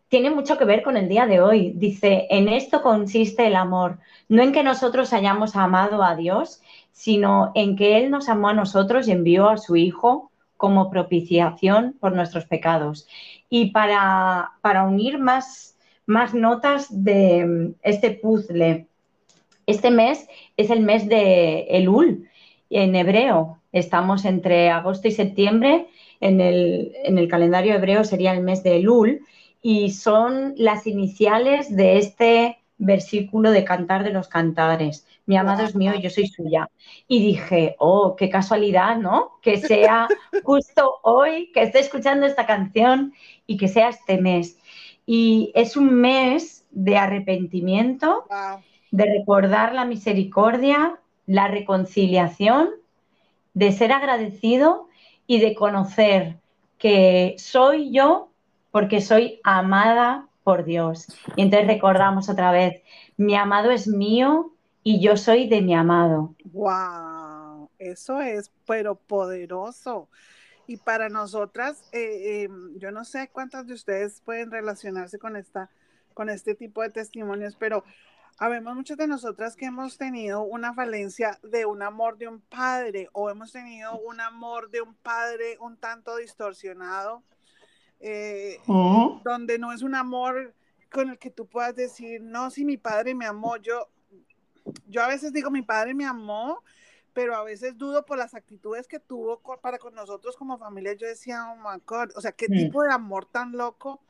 tiene 0.08 0.30
mucho 0.30 0.58
que 0.58 0.64
ver 0.64 0.82
con 0.82 0.96
el 0.96 1.08
día 1.08 1.26
de 1.26 1.40
hoy. 1.40 1.72
Dice, 1.76 2.26
en 2.30 2.48
esto 2.48 2.82
consiste 2.82 3.46
el 3.46 3.54
amor, 3.54 4.00
no 4.28 4.42
en 4.42 4.52
que 4.52 4.64
nosotros 4.64 5.12
hayamos 5.12 5.56
amado 5.56 6.02
a 6.02 6.16
Dios, 6.16 6.60
sino 6.90 7.52
en 7.54 7.76
que 7.76 7.96
Él 7.96 8.10
nos 8.10 8.28
amó 8.28 8.48
a 8.48 8.54
nosotros 8.54 9.08
y 9.08 9.12
envió 9.12 9.48
a 9.48 9.56
su 9.56 9.76
Hijo 9.76 10.30
como 10.56 10.90
propiciación 10.90 11.96
por 11.98 12.12
nuestros 12.12 12.44
pecados. 12.44 13.06
Y 13.48 13.70
para, 13.70 14.52
para 14.60 14.82
unir 14.82 15.18
más, 15.18 15.78
más 16.06 16.34
notas 16.34 16.88
de 16.90 17.74
este 17.82 18.10
puzzle 18.10 18.88
este 19.66 19.90
mes 19.90 20.28
es 20.56 20.70
el 20.70 20.80
mes 20.80 21.08
de 21.08 21.66
Elul 21.70 22.28
en 22.70 22.96
hebreo. 22.96 23.58
Estamos 23.72 24.24
entre 24.24 24.70
agosto 24.70 25.08
y 25.08 25.12
septiembre. 25.12 25.88
En 26.20 26.40
el, 26.40 27.28
calendario 27.28 27.74
hebreo 27.74 28.04
sería 28.04 28.32
el 28.32 28.42
mes 28.42 28.62
de 28.62 28.76
Elul 28.76 29.26
y 29.60 29.90
son 29.90 30.54
las 30.56 30.86
iniciales 30.86 31.74
de 31.74 31.98
este 31.98 32.58
versículo 32.78 33.50
de 33.50 33.64
Cantar 33.64 34.04
de 34.04 34.10
los 34.10 34.28
Cantares. 34.28 35.06
Mi 35.26 35.36
amado 35.36 35.64
es 35.64 35.76
mío 35.76 35.92
yo 35.94 36.10
soy 36.10 36.26
suya. 36.26 36.68
Y 37.06 37.20
dije, 37.20 37.76
oh, 37.78 38.16
qué 38.16 38.28
casualidad, 38.28 38.96
¿no? 38.96 39.38
Que 39.40 39.58
sea 39.58 40.08
justo 40.44 40.98
hoy 41.02 41.50
que 41.52 41.62
esté 41.62 41.78
escuchando 41.78 42.26
esta 42.26 42.46
canción 42.46 43.12
y 43.46 43.56
que 43.56 43.68
sea 43.68 43.90
este 43.90 44.20
mes. 44.20 44.58
Y 45.06 45.52
es 45.54 45.76
un 45.76 45.94
mes 45.94 46.64
de 46.70 46.96
arrepentimiento 46.96 48.24
de 48.92 49.06
recordar 49.06 49.74
la 49.74 49.84
misericordia, 49.84 51.00
la 51.26 51.48
reconciliación, 51.48 52.70
de 53.54 53.72
ser 53.72 53.90
agradecido 53.90 54.88
y 55.26 55.40
de 55.40 55.54
conocer 55.54 56.36
que 56.78 57.34
soy 57.38 57.90
yo 57.90 58.28
porque 58.70 59.00
soy 59.00 59.40
amada 59.44 60.28
por 60.44 60.64
Dios. 60.64 61.08
Y 61.36 61.42
entonces 61.42 61.68
recordamos 61.68 62.28
otra 62.28 62.52
vez, 62.52 62.82
mi 63.16 63.34
amado 63.34 63.70
es 63.70 63.88
mío 63.88 64.52
y 64.82 65.00
yo 65.00 65.16
soy 65.16 65.48
de 65.48 65.62
mi 65.62 65.74
amado. 65.74 66.34
¡Wow! 66.44 67.70
Eso 67.78 68.20
es, 68.20 68.52
pero 68.66 68.94
poderoso. 68.94 70.08
Y 70.66 70.76
para 70.76 71.08
nosotras, 71.08 71.88
eh, 71.92 72.44
em, 72.44 72.78
yo 72.78 72.90
no 72.90 73.04
sé 73.04 73.28
cuántas 73.32 73.66
de 73.66 73.74
ustedes 73.74 74.20
pueden 74.20 74.50
relacionarse 74.50 75.18
con, 75.18 75.36
esta, 75.36 75.70
con 76.14 76.28
este 76.28 76.54
tipo 76.54 76.82
de 76.82 76.90
testimonios, 76.90 77.56
pero 77.56 77.84
Habemos 78.38 78.74
muchas 78.74 78.96
de 78.96 79.06
nosotras 79.06 79.56
que 79.56 79.66
hemos 79.66 79.98
tenido 79.98 80.42
una 80.42 80.74
falencia 80.74 81.38
de 81.42 81.66
un 81.66 81.82
amor 81.82 82.18
de 82.18 82.28
un 82.28 82.40
padre 82.40 83.08
o 83.12 83.30
hemos 83.30 83.52
tenido 83.52 83.98
un 84.00 84.20
amor 84.20 84.70
de 84.70 84.80
un 84.80 84.94
padre 84.94 85.56
un 85.60 85.76
tanto 85.76 86.16
distorsionado, 86.16 87.22
eh, 88.00 88.58
donde 89.24 89.58
no 89.58 89.72
es 89.72 89.82
un 89.82 89.94
amor 89.94 90.54
con 90.90 91.10
el 91.10 91.18
que 91.18 91.30
tú 91.30 91.46
puedas 91.46 91.74
decir, 91.74 92.20
no, 92.20 92.50
si 92.50 92.64
mi 92.64 92.76
padre 92.76 93.14
me 93.14 93.26
amó, 93.26 93.56
yo, 93.56 93.88
yo 94.88 95.02
a 95.02 95.08
veces 95.08 95.32
digo, 95.32 95.50
mi 95.50 95.62
padre 95.62 95.94
me 95.94 96.04
amó, 96.04 96.62
pero 97.12 97.36
a 97.36 97.44
veces 97.44 97.76
dudo 97.76 98.04
por 98.04 98.18
las 98.18 98.34
actitudes 98.34 98.88
que 98.88 98.98
tuvo 98.98 99.40
para 99.60 99.78
con 99.78 99.94
nosotros 99.94 100.36
como 100.36 100.58
familia. 100.58 100.94
Yo 100.94 101.06
decía, 101.06 101.52
oh 101.52 101.56
my 101.56 101.80
God, 101.86 102.10
o 102.16 102.20
sea, 102.20 102.32
qué 102.32 102.46
mm. 102.48 102.52
tipo 102.52 102.82
de 102.82 102.92
amor 102.92 103.26
tan 103.26 103.52
loco 103.52 104.00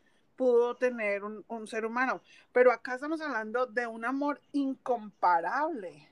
pudo 0.43 0.75
tener 0.75 1.23
un, 1.23 1.69
ser 1.69 1.87
humano. 1.87 2.21
Pero 2.53 2.73
acá 2.73 2.97
estamos 2.97 3.21
hablando 3.21 3.67
de 3.67 3.87
un 3.87 4.05
amor 4.05 4.41
incomparable. 4.53 6.09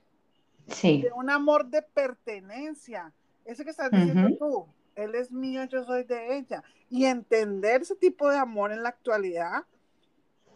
Sí. 0.69 1.03
De 1.03 1.11
un 1.13 1.31
amor 1.31 1.67
de 1.67 1.83
pertenencia. 1.83 3.13
Ese 3.45 3.65
que 3.65 3.71
estás 3.71 3.91
diciendo 3.91 4.37
tú, 4.39 4.67
él 4.95 5.17
es 5.17 5.33
mío, 5.33 5.65
yo 5.65 5.83
soy 5.85 6.05
de 6.05 6.37
ella. 6.37 6.63
Y 6.89 7.07
entender 7.07 7.83
ese 7.83 7.97
tipo 7.97 8.31
de 8.31 8.39
amor 8.39 8.71
en 8.71 8.85
la 8.85 8.91
actualidad 8.91 9.65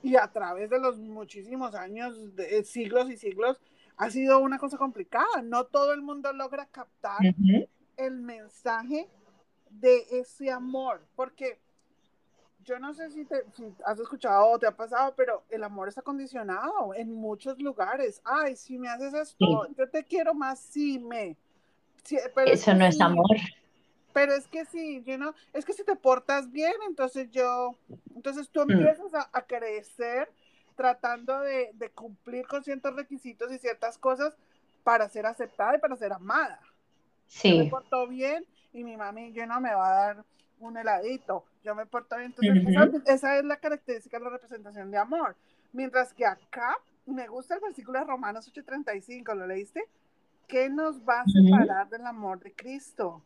y 0.04 0.14
a 0.14 0.28
través 0.28 0.70
de 0.70 0.78
los 0.78 0.98
muchísimos 0.98 1.74
años, 1.74 2.36
de, 2.36 2.58
eh, 2.58 2.64
siglos 2.64 3.10
y 3.10 3.16
siglos, 3.16 3.60
ha 3.96 4.08
sido 4.10 4.38
una 4.38 4.58
cosa 4.58 4.78
complicada. 4.78 5.42
No 5.42 5.64
todo 5.64 5.92
el 5.94 6.02
mundo 6.02 6.32
logra 6.32 6.66
captar 6.66 7.18
el 7.96 8.20
mensaje 8.20 9.08
de 9.68 10.04
ese 10.12 10.52
amor, 10.52 11.04
porque 11.16 11.58
yo 12.64 12.78
no 12.78 12.94
sé 12.94 13.10
si, 13.10 13.24
te, 13.24 13.44
has 13.84 13.98
escuchado 14.00 14.50
o 14.50 14.58
te 14.58 14.66
ha 14.66 14.76
pasado, 14.76 15.14
pero 15.16 15.44
el 15.50 15.62
amor 15.62 15.88
está 15.88 16.02
condicionado 16.02 16.94
en 16.94 17.12
muchos 17.12 17.58
lugares. 17.60 18.20
Ay, 18.24 18.56
si 18.56 18.78
me 18.78 18.88
haces 18.88 19.14
esto, 19.14 19.68
yo 19.76 19.88
te 19.88 20.04
quiero 20.04 20.34
más 20.34 20.58
si 20.58 20.98
me. 20.98 21.36
Eso 22.46 22.74
no 22.74 22.86
es 22.86 23.00
amor. 23.00 23.36
Pero 24.12 24.32
es 24.34 24.46
que 24.46 24.64
sí, 24.64 25.02
you 25.04 25.16
know, 25.16 25.32
es 25.52 25.64
que 25.64 25.72
si 25.72 25.82
te 25.82 25.96
portas 25.96 26.50
bien, 26.50 26.74
entonces 26.86 27.30
yo, 27.30 27.76
entonces 28.14 28.48
tú 28.48 28.64
mm. 28.64 28.70
empiezas 28.70 29.12
a, 29.32 29.42
crecer 29.42 30.30
tratando 30.76 31.40
de, 31.40 31.90
cumplir 31.94 32.46
con 32.46 32.62
ciertos 32.62 32.94
requisitos 32.94 33.50
y 33.52 33.58
ciertas 33.58 33.98
cosas 33.98 34.34
para 34.84 35.08
ser 35.08 35.26
aceptada 35.26 35.76
y 35.76 35.80
para 35.80 35.96
ser 35.96 36.12
amada. 36.12 36.60
Sí. 37.26 37.58
me 37.58 37.70
porto 37.70 38.06
bien 38.06 38.46
y 38.72 38.84
mi 38.84 38.96
mami, 38.96 39.32
yo 39.32 39.46
no 39.46 39.60
me 39.60 39.74
va 39.74 39.88
a 39.88 40.06
dar 40.06 40.24
un 40.60 40.76
heladito, 40.76 41.44
yo 41.62 41.74
me 41.74 41.86
porto 41.86 42.16
bien. 42.16 42.34
Entonces, 42.40 43.02
esa, 43.06 43.38
es 43.38 43.44
la 43.44 43.56
característica 43.56 44.18
de 44.18 44.24
la 44.24 44.30
representación 44.30 44.90
de 44.90 44.98
amor. 44.98 45.36
Mientras 45.72 46.12
que 46.14 46.26
acá 46.26 46.76
me 47.06 47.26
gusta 47.26 47.56
el 47.56 47.60
versículo 47.60 47.98
de 47.98 48.04
Romanos 48.04 48.50
8:35, 48.52 49.34
¿lo 49.34 49.46
leíste? 49.46 49.82
¿Qué 50.46 50.68
nos 50.68 51.00
va 51.00 51.20
a 51.20 51.24
separar 51.26 51.88
del 51.88 52.06
amor 52.06 52.40
de 52.40 52.52
Cristo? 52.52 53.22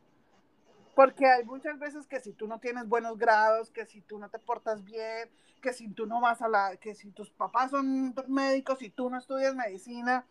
Porque 0.94 1.26
hay 1.26 1.44
muchas 1.44 1.78
veces 1.78 2.06
que 2.06 2.20
si 2.20 2.32
tú 2.32 2.48
no 2.48 2.58
tienes 2.58 2.88
buenos 2.88 3.18
grados, 3.18 3.70
que 3.70 3.86
si 3.86 4.00
tú 4.00 4.18
no 4.18 4.28
te 4.30 4.38
portas 4.38 4.84
bien, 4.84 5.28
que 5.60 5.72
si 5.72 5.88
tú 5.88 6.06
no 6.06 6.20
vas 6.20 6.42
a 6.42 6.48
la, 6.48 6.76
que 6.76 6.94
si 6.94 7.10
tus 7.10 7.30
papás 7.30 7.70
son 7.70 8.14
médicos 8.28 8.82
y 8.82 8.90
tú 8.90 9.10
no 9.10 9.18
estudias 9.18 9.54
medicina, 9.54 10.24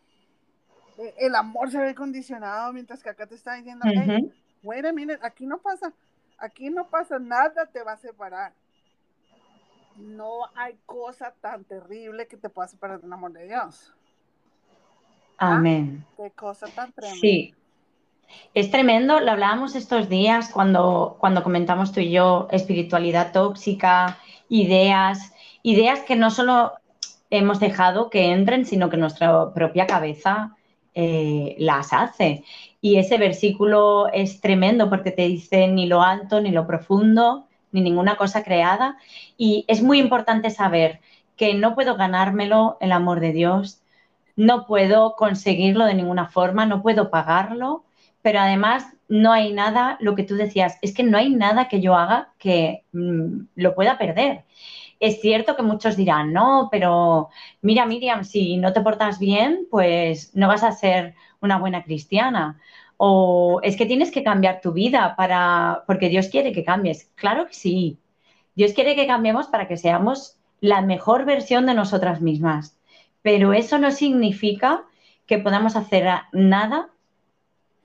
eh, 0.98 1.14
el 1.18 1.34
amor 1.34 1.70
se 1.70 1.78
ve 1.78 1.94
condicionado, 1.94 2.72
mientras 2.72 3.02
que 3.02 3.10
acá 3.10 3.26
te 3.26 3.34
está 3.34 3.54
diciendo, 3.54 3.84
hey, 3.88 4.32
wait 4.62 4.84
a 4.84 5.26
aquí 5.26 5.46
no 5.46 5.58
pasa, 5.58 5.92
Aquí 6.38 6.70
no 6.70 6.86
pasa 6.88 7.18
nada, 7.18 7.66
te 7.66 7.82
va 7.82 7.92
a 7.92 7.96
separar. 7.96 8.52
No 9.96 10.48
hay 10.54 10.78
cosa 10.86 11.34
tan 11.40 11.64
terrible 11.64 12.28
que 12.28 12.36
te 12.36 12.48
pueda 12.48 12.68
separar 12.68 13.00
del 13.00 13.12
amor 13.12 13.32
de 13.32 13.48
Dios. 13.48 13.92
¿Ah? 15.36 15.56
Amén. 15.56 16.04
Qué 16.16 16.30
cosa 16.30 16.68
tan 16.68 16.92
tremenda. 16.92 17.20
Sí. 17.20 17.54
Es 18.54 18.70
tremendo, 18.70 19.20
lo 19.20 19.32
hablábamos 19.32 19.74
estos 19.74 20.08
días 20.08 20.50
cuando, 20.50 21.16
cuando 21.18 21.42
comentamos 21.42 21.92
tú 21.92 22.00
y 22.00 22.10
yo 22.10 22.46
espiritualidad 22.50 23.32
tóxica, 23.32 24.18
ideas, 24.50 25.32
ideas 25.62 26.00
que 26.00 26.14
no 26.14 26.30
solo 26.30 26.74
hemos 27.30 27.58
dejado 27.58 28.10
que 28.10 28.30
entren, 28.32 28.66
sino 28.66 28.90
que 28.90 28.98
nuestra 28.98 29.52
propia 29.54 29.86
cabeza 29.86 30.57
eh, 31.00 31.54
las 31.58 31.92
hace. 31.92 32.42
Y 32.80 32.96
ese 32.96 33.18
versículo 33.18 34.08
es 34.12 34.40
tremendo 34.40 34.90
porque 34.90 35.12
te 35.12 35.28
dice 35.28 35.68
ni 35.68 35.86
lo 35.86 36.02
alto, 36.02 36.40
ni 36.40 36.50
lo 36.50 36.66
profundo, 36.66 37.46
ni 37.70 37.82
ninguna 37.82 38.16
cosa 38.16 38.42
creada. 38.42 38.96
Y 39.36 39.64
es 39.68 39.80
muy 39.80 40.00
importante 40.00 40.50
saber 40.50 40.98
que 41.36 41.54
no 41.54 41.76
puedo 41.76 41.94
ganármelo 41.94 42.78
el 42.80 42.90
amor 42.90 43.20
de 43.20 43.32
Dios, 43.32 43.80
no 44.34 44.66
puedo 44.66 45.14
conseguirlo 45.14 45.84
de 45.86 45.94
ninguna 45.94 46.26
forma, 46.30 46.66
no 46.66 46.82
puedo 46.82 47.10
pagarlo, 47.10 47.84
pero 48.20 48.40
además 48.40 48.86
no 49.08 49.32
hay 49.32 49.52
nada, 49.52 49.98
lo 50.00 50.16
que 50.16 50.24
tú 50.24 50.34
decías, 50.34 50.78
es 50.82 50.92
que 50.94 51.04
no 51.04 51.16
hay 51.16 51.30
nada 51.30 51.68
que 51.68 51.80
yo 51.80 51.94
haga 51.94 52.32
que 52.38 52.82
mm, 52.92 53.42
lo 53.54 53.76
pueda 53.76 53.98
perder. 53.98 54.42
Es 55.00 55.20
cierto 55.20 55.56
que 55.56 55.62
muchos 55.62 55.96
dirán, 55.96 56.32
no, 56.32 56.68
pero 56.70 57.28
mira, 57.62 57.86
Miriam, 57.86 58.24
si 58.24 58.56
no 58.56 58.72
te 58.72 58.80
portas 58.80 59.18
bien, 59.18 59.66
pues 59.70 60.34
no 60.34 60.48
vas 60.48 60.64
a 60.64 60.72
ser 60.72 61.14
una 61.40 61.58
buena 61.58 61.84
cristiana. 61.84 62.60
O 62.96 63.60
es 63.62 63.76
que 63.76 63.86
tienes 63.86 64.10
que 64.10 64.24
cambiar 64.24 64.60
tu 64.60 64.72
vida 64.72 65.14
para, 65.16 65.84
porque 65.86 66.08
Dios 66.08 66.28
quiere 66.28 66.52
que 66.52 66.64
cambies. 66.64 67.10
Claro 67.14 67.46
que 67.46 67.54
sí. 67.54 67.98
Dios 68.56 68.72
quiere 68.72 68.96
que 68.96 69.06
cambiemos 69.06 69.46
para 69.46 69.68
que 69.68 69.76
seamos 69.76 70.36
la 70.60 70.82
mejor 70.82 71.24
versión 71.24 71.66
de 71.66 71.74
nosotras 71.74 72.20
mismas. 72.20 72.76
Pero 73.22 73.52
eso 73.52 73.78
no 73.78 73.92
significa 73.92 74.84
que 75.26 75.38
podamos 75.38 75.76
hacer 75.76 76.08
nada 76.32 76.88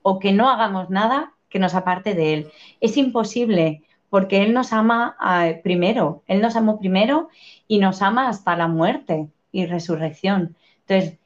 o 0.02 0.18
que 0.18 0.32
no 0.32 0.50
hagamos 0.50 0.90
nada 0.90 1.34
que 1.48 1.60
nos 1.60 1.74
aparte 1.74 2.14
de 2.14 2.34
Él. 2.34 2.50
Es 2.80 2.96
imposible 2.96 3.82
porque 4.14 4.44
Él 4.44 4.54
nos 4.54 4.72
ama 4.72 5.16
eh, 5.28 5.60
primero, 5.64 6.22
Él 6.28 6.40
nos 6.40 6.54
amó 6.54 6.78
primero 6.78 7.30
y 7.66 7.80
nos 7.80 8.00
ama 8.00 8.28
hasta 8.28 8.54
la 8.54 8.68
muerte 8.68 9.26
y 9.50 9.66
resurrección. 9.66 10.54
Entonces, 10.86 11.18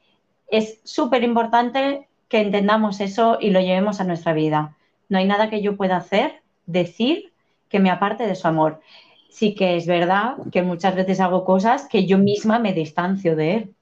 es 0.47 0.79
súper 0.85 1.21
importante 1.21 2.07
que 2.29 2.41
entendamos 2.41 2.99
eso 2.99 3.37
y 3.39 3.51
lo 3.51 3.59
llevemos 3.59 4.01
a 4.01 4.05
nuestra 4.05 4.33
vida. 4.33 4.75
No 5.07 5.19
hay 5.19 5.27
nada 5.27 5.51
que 5.51 5.61
yo 5.61 5.77
pueda 5.77 5.97
hacer, 5.97 6.41
decir, 6.65 7.31
que 7.69 7.79
me 7.79 7.91
aparte 7.91 8.25
de 8.25 8.33
su 8.33 8.47
amor. 8.47 8.81
Sí 9.29 9.53
que 9.53 9.77
es 9.77 9.85
verdad 9.85 10.37
que 10.51 10.63
muchas 10.63 10.95
veces 10.95 11.19
hago 11.19 11.45
cosas 11.45 11.87
que 11.87 12.07
yo 12.07 12.17
misma 12.17 12.57
me 12.57 12.73
distancio 12.73 13.35
de 13.35 13.53
él. 13.53 13.75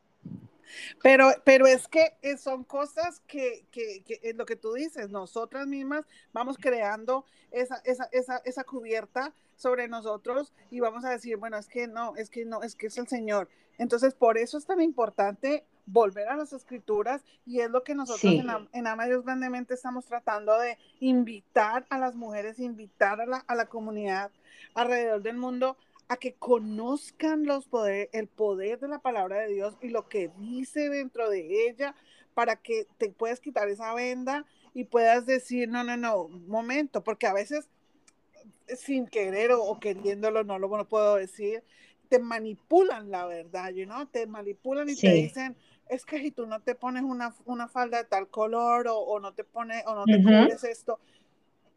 Pero, 1.01 1.29
pero 1.43 1.67
es 1.67 1.87
que 1.87 2.17
eh, 2.21 2.37
son 2.37 2.63
cosas 2.63 3.21
que, 3.27 3.65
que, 3.71 4.03
que, 4.05 4.19
es 4.23 4.35
lo 4.35 4.45
que 4.45 4.55
tú 4.55 4.73
dices, 4.73 5.09
nosotras 5.09 5.67
mismas 5.67 6.05
vamos 6.33 6.57
creando 6.59 7.25
esa, 7.51 7.81
esa, 7.85 8.09
esa, 8.11 8.37
esa 8.45 8.63
cubierta 8.63 9.33
sobre 9.55 9.87
nosotros 9.87 10.53
y 10.69 10.79
vamos 10.79 11.03
a 11.03 11.09
decir, 11.09 11.37
bueno, 11.37 11.57
es 11.57 11.67
que 11.67 11.87
no, 11.87 12.15
es 12.15 12.29
que 12.29 12.45
no, 12.45 12.61
es 12.63 12.75
que 12.75 12.87
es 12.87 12.97
el 12.97 13.07
Señor. 13.07 13.49
Entonces, 13.77 14.13
por 14.13 14.37
eso 14.37 14.57
es 14.57 14.65
tan 14.65 14.81
importante 14.81 15.65
volver 15.85 16.27
a 16.27 16.35
las 16.35 16.51
escrituras 16.51 17.23
y 17.45 17.61
es 17.61 17.69
lo 17.69 17.83
que 17.83 17.95
nosotros 17.95 18.33
en, 18.33 18.49
en 18.73 18.87
Ama 18.87 19.05
Dios 19.05 19.23
Grandemente 19.23 19.73
estamos 19.73 20.05
tratando 20.05 20.57
de 20.59 20.77
invitar 20.99 21.85
a 21.89 21.97
las 21.97 22.15
mujeres, 22.15 22.59
invitar 22.59 23.21
a 23.21 23.25
la, 23.25 23.37
a 23.47 23.55
la 23.55 23.67
comunidad 23.67 24.31
alrededor 24.73 25.21
del 25.21 25.37
mundo 25.37 25.77
a 26.09 26.17
que 26.17 26.33
conozcan 26.33 27.45
los 27.45 27.67
poder, 27.67 28.09
el 28.13 28.27
poder 28.27 28.79
de 28.79 28.87
la 28.87 28.99
palabra 28.99 29.39
de 29.39 29.53
Dios 29.53 29.77
y 29.81 29.89
lo 29.89 30.07
que 30.07 30.31
dice 30.37 30.89
dentro 30.89 31.29
de 31.29 31.67
ella 31.67 31.95
para 32.33 32.55
que 32.55 32.87
te 32.97 33.09
puedas 33.09 33.39
quitar 33.39 33.67
esa 33.67 33.93
venda 33.93 34.45
y 34.73 34.85
puedas 34.85 35.25
decir, 35.25 35.67
no, 35.69 35.83
no, 35.83 35.97
no, 35.97 36.27
momento, 36.27 37.03
porque 37.03 37.27
a 37.27 37.33
veces 37.33 37.67
sin 38.75 39.07
querer 39.07 39.51
o, 39.51 39.79
queriéndolo, 39.79 40.43
no 40.43 40.59
lo 40.59 40.87
puedo 40.87 41.15
decir, 41.15 41.63
te 42.09 42.19
manipulan 42.19 43.09
la 43.09 43.25
verdad, 43.25 43.71
you 43.71 43.85
know? 43.85 44.05
te 44.05 44.27
manipulan 44.27 44.89
y 44.89 44.95
te 44.95 45.11
dicen, 45.11 45.55
es 45.89 46.05
que 46.05 46.19
si 46.19 46.31
tú 46.31 46.45
no 46.45 46.61
te 46.61 46.75
pones 46.75 47.03
una, 47.03 47.33
una 47.45 47.67
falda 47.67 47.97
de 47.97 48.03
tal 48.05 48.27
color 48.27 48.87
o, 48.87 48.97
o, 48.99 49.19
no 49.19 49.33
te 49.33 49.43
pones 49.43 49.83
o 49.85 49.95
no 49.95 50.05
te 50.05 50.19
pones 50.19 50.63
esto, 50.63 50.99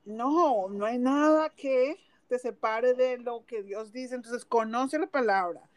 no, 0.05 0.69
no 0.69 0.85
hay 0.85 0.99
nada 0.99 1.51
que 1.51 1.97
te 2.31 2.39
separe 2.39 2.95
de 2.95 3.19
lo 3.19 3.45
que 3.45 3.65
Dios 3.65 3.93
dice. 3.93 4.15
Entonces, 4.15 4.45
conoce 4.45 4.99
la 5.01 5.09
palabra. 5.09 5.69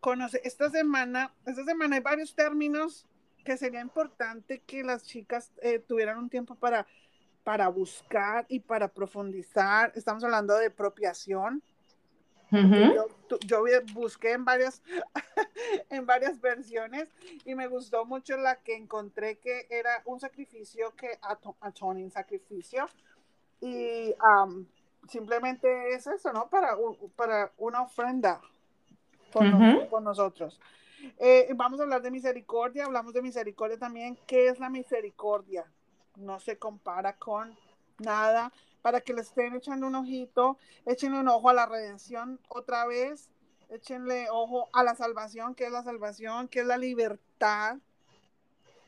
Conoce. 0.00 0.40
Esta 0.42 0.68
semana, 0.68 1.32
esta 1.46 1.64
semana 1.64 1.96
hay 1.96 2.02
varios 2.02 2.34
términos 2.34 3.06
que 3.44 3.56
sería 3.56 3.80
importante 3.80 4.60
que 4.66 4.82
las 4.82 5.04
chicas 5.04 5.52
eh, 5.62 5.78
tuvieran 5.78 6.18
un 6.18 6.28
tiempo 6.28 6.56
para, 6.56 6.84
para 7.44 7.68
buscar 7.68 8.44
y 8.48 8.58
para 8.58 8.88
profundizar. 8.88 9.92
Estamos 9.94 10.24
hablando 10.24 10.56
de 10.56 10.66
apropiación. 10.66 11.62
yo, 12.50 13.06
yo, 13.46 13.62
busqué 13.94 14.32
en 14.32 14.44
varias, 14.44 14.82
en 15.90 16.04
varias 16.06 16.40
versiones 16.40 17.08
y 17.44 17.54
me 17.54 17.68
gustó 17.68 18.04
mucho 18.04 18.36
la 18.36 18.56
que 18.56 18.74
encontré 18.74 19.38
que 19.38 19.68
era 19.70 20.02
un 20.04 20.18
sacrificio 20.18 20.92
que 20.96 21.20
atoning 21.60 22.10
sacrificio 22.10 22.88
y 23.60 24.12
simplemente 25.08 25.94
es 25.94 26.06
eso, 26.06 26.32
¿no? 26.32 26.48
Para, 26.48 26.76
para 27.16 27.52
una 27.58 27.82
ofrenda 27.82 28.40
con, 29.32 30.04
nosotros. 30.04 30.60
Eh, 31.18 31.48
vamos 31.54 31.80
a 31.80 31.84
hablar 31.84 32.02
de 32.02 32.10
misericordia, 32.10 32.84
hablamos 32.84 33.14
de 33.14 33.22
misericordia 33.22 33.78
también. 33.78 34.18
¿Qué 34.26 34.48
es 34.48 34.58
la 34.58 34.68
misericordia? 34.68 35.64
No 36.16 36.40
se 36.40 36.58
compara 36.58 37.14
con 37.14 37.56
nada. 37.98 38.52
Para 38.82 39.02
que 39.02 39.12
le 39.12 39.20
estén 39.20 39.54
echando 39.54 39.86
un 39.86 39.94
ojito, 39.94 40.56
échenle 40.86 41.20
un 41.20 41.28
ojo 41.28 41.50
a 41.50 41.54
la 41.54 41.66
redención 41.66 42.40
otra 42.48 42.86
vez, 42.86 43.28
échenle 43.68 44.28
ojo 44.30 44.70
a 44.72 44.82
la 44.82 44.94
salvación, 44.94 45.54
que 45.54 45.66
es 45.66 45.72
la 45.72 45.82
salvación, 45.82 46.48
que 46.48 46.60
es 46.60 46.66
la 46.66 46.78
libertad, 46.78 47.76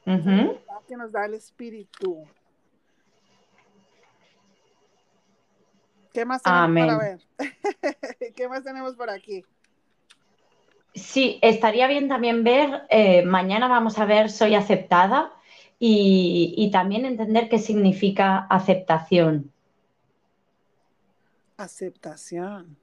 la 0.06 0.16
libertad 0.16 0.80
que 0.88 0.96
nos 0.96 1.12
da 1.12 1.26
el 1.26 1.34
Espíritu. 1.34 2.26
¿Qué 6.12 6.24
más 6.24 6.42
tenemos 6.42 6.80
para 6.80 6.98
ver? 6.98 7.20
¿Qué 8.36 8.48
más 8.48 8.64
tenemos 8.64 8.94
por 8.96 9.10
aquí? 9.10 9.44
Sí, 10.94 11.38
estaría 11.40 11.86
bien 11.86 12.08
también 12.08 12.44
ver, 12.44 12.82
eh, 12.90 13.24
mañana 13.24 13.66
vamos 13.66 13.98
a 13.98 14.04
ver 14.04 14.30
Soy 14.30 14.54
aceptada 14.54 15.32
y, 15.84 16.70
también 16.70 17.04
entender 17.06 17.48
qué 17.48 17.58
significa 17.58 18.46
aceptación. 18.50 19.50
Aceptación. 21.56 22.76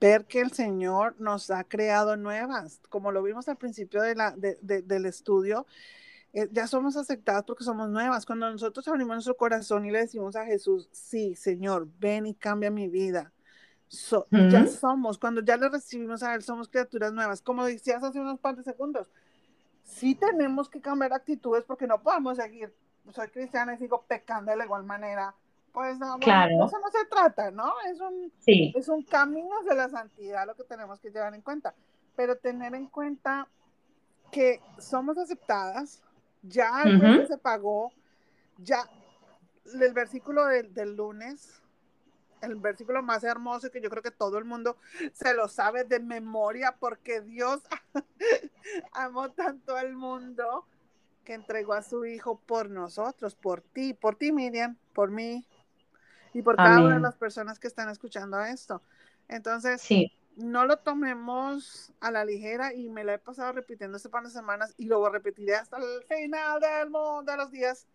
Ver 0.00 0.24
que 0.24 0.40
el 0.40 0.50
Señor 0.50 1.14
nos 1.20 1.52
ha 1.52 1.62
creado 1.62 2.16
nuevas, 2.16 2.80
como 2.88 3.12
lo 3.12 3.22
vimos 3.22 3.48
al 3.48 3.58
principio 3.58 4.02
de 4.02 4.16
la, 4.16 4.34
del 4.36 5.06
estudio, 5.06 5.66
eh, 6.32 6.48
ya 6.50 6.66
somos 6.66 6.96
aceptadas 6.96 7.44
porque 7.44 7.64
somos 7.64 7.90
nuevas. 7.90 8.24
Cuando 8.24 8.50
nosotros 8.50 8.86
abrimos 8.88 9.16
nuestro 9.16 9.36
corazón 9.36 9.84
y 9.84 9.90
le 9.90 10.00
decimos 10.00 10.36
a 10.36 10.44
Jesús, 10.44 10.88
sí, 10.92 11.34
Señor, 11.34 11.88
ven 11.98 12.26
y 12.26 12.34
cambia 12.34 12.70
mi 12.70 12.88
vida. 12.88 13.32
Ya 14.30 14.66
somos, 14.66 15.18
cuando 15.18 15.42
ya 15.42 15.58
le 15.58 15.68
recibimos 15.68 16.22
a 16.22 16.34
Él, 16.34 16.42
somos 16.42 16.68
criaturas 16.68 17.12
nuevas. 17.12 17.42
Como 17.42 17.66
decías 17.66 18.02
hace 18.02 18.18
unos 18.20 18.40
par 18.40 18.56
de 18.56 18.62
segundos, 18.62 19.10
sí 19.82 20.14
tenemos 20.14 20.70
que 20.70 20.80
cambiar 20.80 21.12
actitudes 21.12 21.64
porque 21.64 21.86
no 21.86 22.02
podemos 22.02 22.38
seguir, 22.38 22.74
soy 23.10 23.28
cristiana 23.28 23.74
y 23.74 23.78
sigo 23.78 24.02
pecando 24.08 24.50
de 24.50 24.56
la 24.56 24.64
igual 24.64 24.84
manera. 24.84 25.34
Pues 25.72 25.98
no, 25.98 26.18
claro. 26.18 26.66
eso 26.66 26.78
no 26.78 26.90
se 26.90 27.04
trata, 27.10 27.50
¿no? 27.50 27.70
Es 27.90 28.00
un, 28.00 28.32
es 28.46 28.88
un 28.88 29.02
camino 29.02 29.50
hacia 29.60 29.74
la 29.74 29.88
santidad 29.90 30.46
lo 30.46 30.54
que 30.54 30.64
tenemos 30.64 30.98
que 30.98 31.10
llevar 31.10 31.34
en 31.34 31.42
cuenta. 31.42 31.74
Pero 32.16 32.36
tener 32.36 32.74
en 32.74 32.86
cuenta 32.86 33.46
que 34.30 34.60
somos 34.78 35.18
aceptadas, 35.18 36.02
ya 36.42 36.82
el 36.82 36.98
precio 36.98 37.26
se 37.26 37.38
pagó, 37.38 37.92
ya 38.58 38.88
el 39.64 39.92
versículo 39.92 40.46
del, 40.46 40.74
del, 40.74 40.96
lunes, 40.96 41.62
el 42.40 42.56
versículo 42.56 43.02
más 43.02 43.24
hermoso 43.24 43.70
que 43.70 43.80
yo 43.80 43.88
creo 43.88 44.02
que 44.02 44.10
todo 44.10 44.38
el 44.38 44.44
mundo 44.44 44.76
se 45.12 45.34
lo 45.34 45.48
sabe 45.48 45.84
de 45.84 46.00
memoria 46.00 46.76
porque 46.78 47.20
Dios 47.20 47.62
amó 48.92 49.30
tanto 49.30 49.76
al 49.76 49.94
mundo 49.94 50.66
que 51.24 51.34
entregó 51.34 51.74
a 51.74 51.82
su 51.82 52.04
hijo 52.04 52.40
por 52.40 52.68
nosotros, 52.68 53.36
por 53.36 53.60
ti, 53.60 53.94
por 53.94 54.16
ti 54.16 54.32
Miriam, 54.32 54.76
por 54.92 55.10
mí 55.10 55.46
y 56.34 56.42
por 56.42 56.56
cada 56.56 56.82
una 56.82 56.96
de 56.96 57.00
las 57.00 57.16
personas 57.16 57.60
que 57.60 57.68
están 57.68 57.88
escuchando 57.88 58.40
esto. 58.42 58.82
Entonces, 59.28 59.80
sí 59.80 60.10
no 60.36 60.64
lo 60.64 60.78
tomemos 60.78 61.92
a 62.00 62.10
la 62.10 62.24
ligera 62.24 62.74
y 62.74 62.88
me 62.88 63.04
la 63.04 63.14
he 63.14 63.18
pasado 63.18 63.52
repitiendo 63.52 63.96
este 63.96 64.08
par 64.08 64.24
de 64.24 64.30
semanas 64.30 64.74
y 64.76 64.86
lo 64.86 65.08
repetiré 65.08 65.56
hasta 65.56 65.76
el 65.76 66.02
final 66.04 66.60
del 66.60 66.90
mundo 66.90 67.30
de 67.30 67.36
los 67.36 67.50
días. 67.50 67.86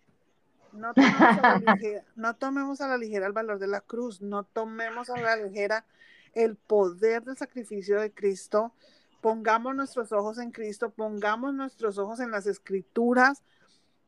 No 0.73 0.93
tomemos, 0.93 1.21
a 1.21 1.59
la 1.59 1.59
ligera, 1.75 2.03
no 2.15 2.35
tomemos 2.35 2.81
a 2.81 2.87
la 2.87 2.97
ligera 2.97 3.25
el 3.25 3.33
valor 3.33 3.57
de 3.59 3.67
la 3.67 3.81
cruz, 3.81 4.21
no 4.21 4.43
tomemos 4.43 5.09
a 5.09 5.17
la 5.17 5.35
ligera 5.35 5.85
el 6.33 6.55
poder 6.55 7.23
del 7.23 7.37
sacrificio 7.37 7.99
de 7.99 8.11
Cristo. 8.11 8.73
Pongamos 9.21 9.75
nuestros 9.75 10.11
ojos 10.11 10.37
en 10.37 10.51
Cristo, 10.51 10.91
pongamos 10.91 11.53
nuestros 11.53 11.97
ojos 11.97 12.19
en 12.19 12.29
las 12.31 12.45
escrituras. 12.45 13.41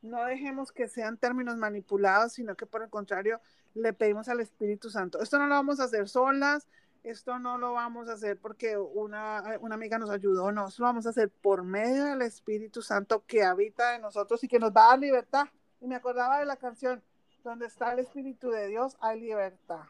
No 0.02 0.24
dejemos 0.24 0.70
que 0.70 0.86
sean 0.86 1.16
términos 1.16 1.56
manipulados, 1.56 2.34
sino 2.34 2.54
que 2.54 2.66
por 2.66 2.82
el 2.82 2.88
contrario 2.88 3.40
le 3.74 3.92
pedimos 3.92 4.28
al 4.28 4.40
Espíritu 4.40 4.90
Santo. 4.90 5.20
Esto 5.20 5.38
no 5.38 5.46
lo 5.46 5.54
vamos 5.56 5.80
a 5.80 5.84
hacer 5.84 6.08
solas, 6.08 6.68
esto 7.02 7.38
no 7.38 7.56
lo 7.58 7.72
vamos 7.72 8.08
a 8.08 8.12
hacer 8.12 8.38
porque 8.38 8.76
una, 8.76 9.38
amiga 9.38 9.98
nos 9.98 10.10
ayudó, 10.10 10.52
no, 10.52 10.68
lo 10.76 10.84
vamos 10.84 11.06
a 11.06 11.10
hacer 11.10 11.30
por 11.30 11.62
medio 11.62 12.04
del 12.04 12.22
Espíritu 12.22 12.82
Santo 12.82 13.24
que 13.26 13.42
habita 13.42 13.96
en 13.96 14.02
nosotros 14.02 14.42
y 14.44 14.48
que 14.48 14.58
nos 14.58 14.70
va 14.72 14.86
a 14.86 14.88
dar 14.90 14.98
libertad. 14.98 15.46
Y 15.80 15.86
me 15.86 15.96
acordaba 15.96 16.40
de 16.40 16.44
la 16.44 16.56
canción, 16.56 17.02
donde 17.42 17.66
está 17.66 17.92
el 17.92 18.00
Espíritu 18.00 18.50
de 18.50 18.68
Dios, 18.68 18.96
hay 19.00 19.20
libertad. 19.20 19.80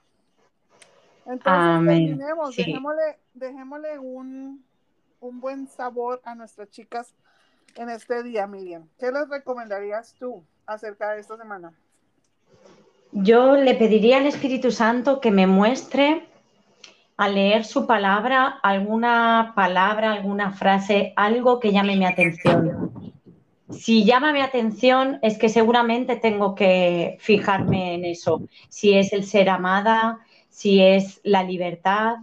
Entonces, 1.27 1.87
terminemos, 1.87 2.57
dejémosle, 3.35 3.99
un, 3.99 4.65
un 5.21 5.41
buen 5.41 5.67
sabor 5.67 6.21
a 6.25 6.35
nuestras 6.35 6.71
chicas 6.71 7.15
en 7.77 7.89
este 7.89 8.23
día, 8.23 8.47
Miriam. 8.47 8.89
¿Qué 8.99 9.11
les 9.11 9.29
recomendarías 9.29 10.15
tú 10.15 10.45
acerca 10.67 11.11
de 11.13 11.21
esta 11.21 11.37
semana? 11.37 11.73
Yo 13.13 13.57
le 13.57 13.75
pediría 13.75 14.19
al 14.19 14.27
Espíritu 14.27 14.71
Santo 14.71 15.21
que 15.21 15.33
me 15.33 15.49
muestre 15.49 16.30
al 17.21 17.35
leer 17.35 17.67
su 17.67 17.87
palabra 17.87 18.47
alguna 18.63 19.53
palabra, 19.55 20.13
alguna 20.13 20.53
frase, 20.53 21.13
algo 21.17 21.61
que 21.61 21.71
llame 21.71 21.95
mi 21.95 22.07
atención. 22.07 23.13
Si 23.69 24.05
llama 24.05 24.33
mi 24.33 24.41
atención 24.41 25.19
es 25.21 25.37
que 25.37 25.51
seguramente 25.51 26.17
tengo 26.17 26.55
que 26.55 27.19
fijarme 27.21 27.93
en 27.93 28.07
eso, 28.07 28.41
si 28.71 28.95
es 28.95 29.13
el 29.13 29.25
ser 29.25 29.51
amada, 29.51 30.21
si 30.49 30.81
es 30.81 31.21
la 31.23 31.43
libertad 31.43 32.15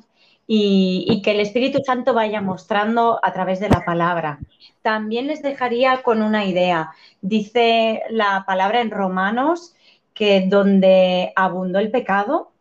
y, 0.47 1.21
que 1.23 1.29
el 1.29 1.41
Espíritu 1.41 1.77
Santo 1.85 2.15
vaya 2.15 2.41
mostrando 2.41 3.19
a 3.21 3.31
través 3.33 3.59
de 3.59 3.69
la 3.69 3.85
palabra. 3.85 4.39
También 4.81 5.27
les 5.27 5.43
dejaría 5.43 6.01
con 6.01 6.23
una 6.23 6.45
idea. 6.45 6.89
Dice 7.21 8.01
la 8.09 8.45
palabra 8.47 8.81
en 8.81 8.89
Romanos 8.89 9.75
que 10.15 10.47
donde 10.47 11.33
abundó 11.35 11.77
el 11.77 11.91
pecado, 11.91 12.51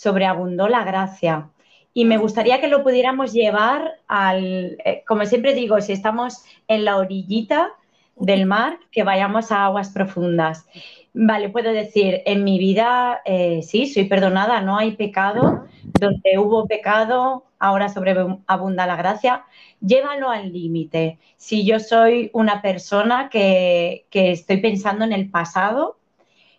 sobreabundó 0.00 0.66
la 0.66 0.82
gracia. 0.82 1.50
Y 1.92 2.06
me 2.06 2.16
gustaría 2.16 2.58
que 2.58 2.68
lo 2.68 2.82
pudiéramos 2.82 3.34
llevar 3.34 3.98
al, 4.08 4.78
eh, 4.84 5.04
como 5.06 5.26
siempre 5.26 5.52
digo, 5.52 5.78
si 5.82 5.92
estamos 5.92 6.42
en 6.68 6.86
la 6.86 6.96
orillita 6.96 7.72
del 8.16 8.46
mar, 8.46 8.78
que 8.92 9.02
vayamos 9.02 9.52
a 9.52 9.66
aguas 9.66 9.90
profundas. 9.90 10.66
Vale, 11.12 11.50
puedo 11.50 11.70
decir, 11.72 12.22
en 12.24 12.44
mi 12.44 12.58
vida 12.58 13.20
eh, 13.26 13.60
sí, 13.62 13.86
soy 13.86 14.04
perdonada, 14.04 14.62
no 14.62 14.78
hay 14.78 14.92
pecado. 14.92 15.66
Donde 16.00 16.38
hubo 16.38 16.66
pecado, 16.66 17.44
ahora 17.58 17.90
sobreabunda 17.90 18.86
la 18.86 18.96
gracia. 18.96 19.44
Llévalo 19.82 20.30
al 20.30 20.50
límite. 20.50 21.18
Si 21.36 21.66
yo 21.66 21.78
soy 21.78 22.30
una 22.32 22.62
persona 22.62 23.28
que, 23.28 24.06
que 24.08 24.30
estoy 24.30 24.58
pensando 24.58 25.04
en 25.04 25.12
el 25.12 25.28
pasado, 25.28 25.98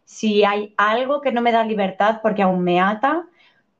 si 0.06 0.44
hay 0.44 0.76
algo 0.78 1.22
que 1.22 1.32
no 1.32 1.42
me 1.42 1.52
da 1.52 1.64
libertad 1.64 2.20
porque 2.22 2.44
aún 2.44 2.64
me 2.64 2.82
ata, 2.82 3.26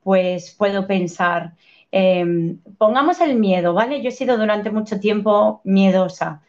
pues 0.02 0.50
puedo 0.52 0.86
pensar, 0.86 1.52
em, 1.90 2.58
pongamos 2.78 3.20
el 3.20 3.36
miedo, 3.36 3.74
¿vale? 3.74 4.02
Yo 4.02 4.08
he 4.08 4.12
sido 4.12 4.38
durante 4.38 4.70
mucho 4.70 4.98
tiempo 5.00 5.60
miedosa 5.64 6.42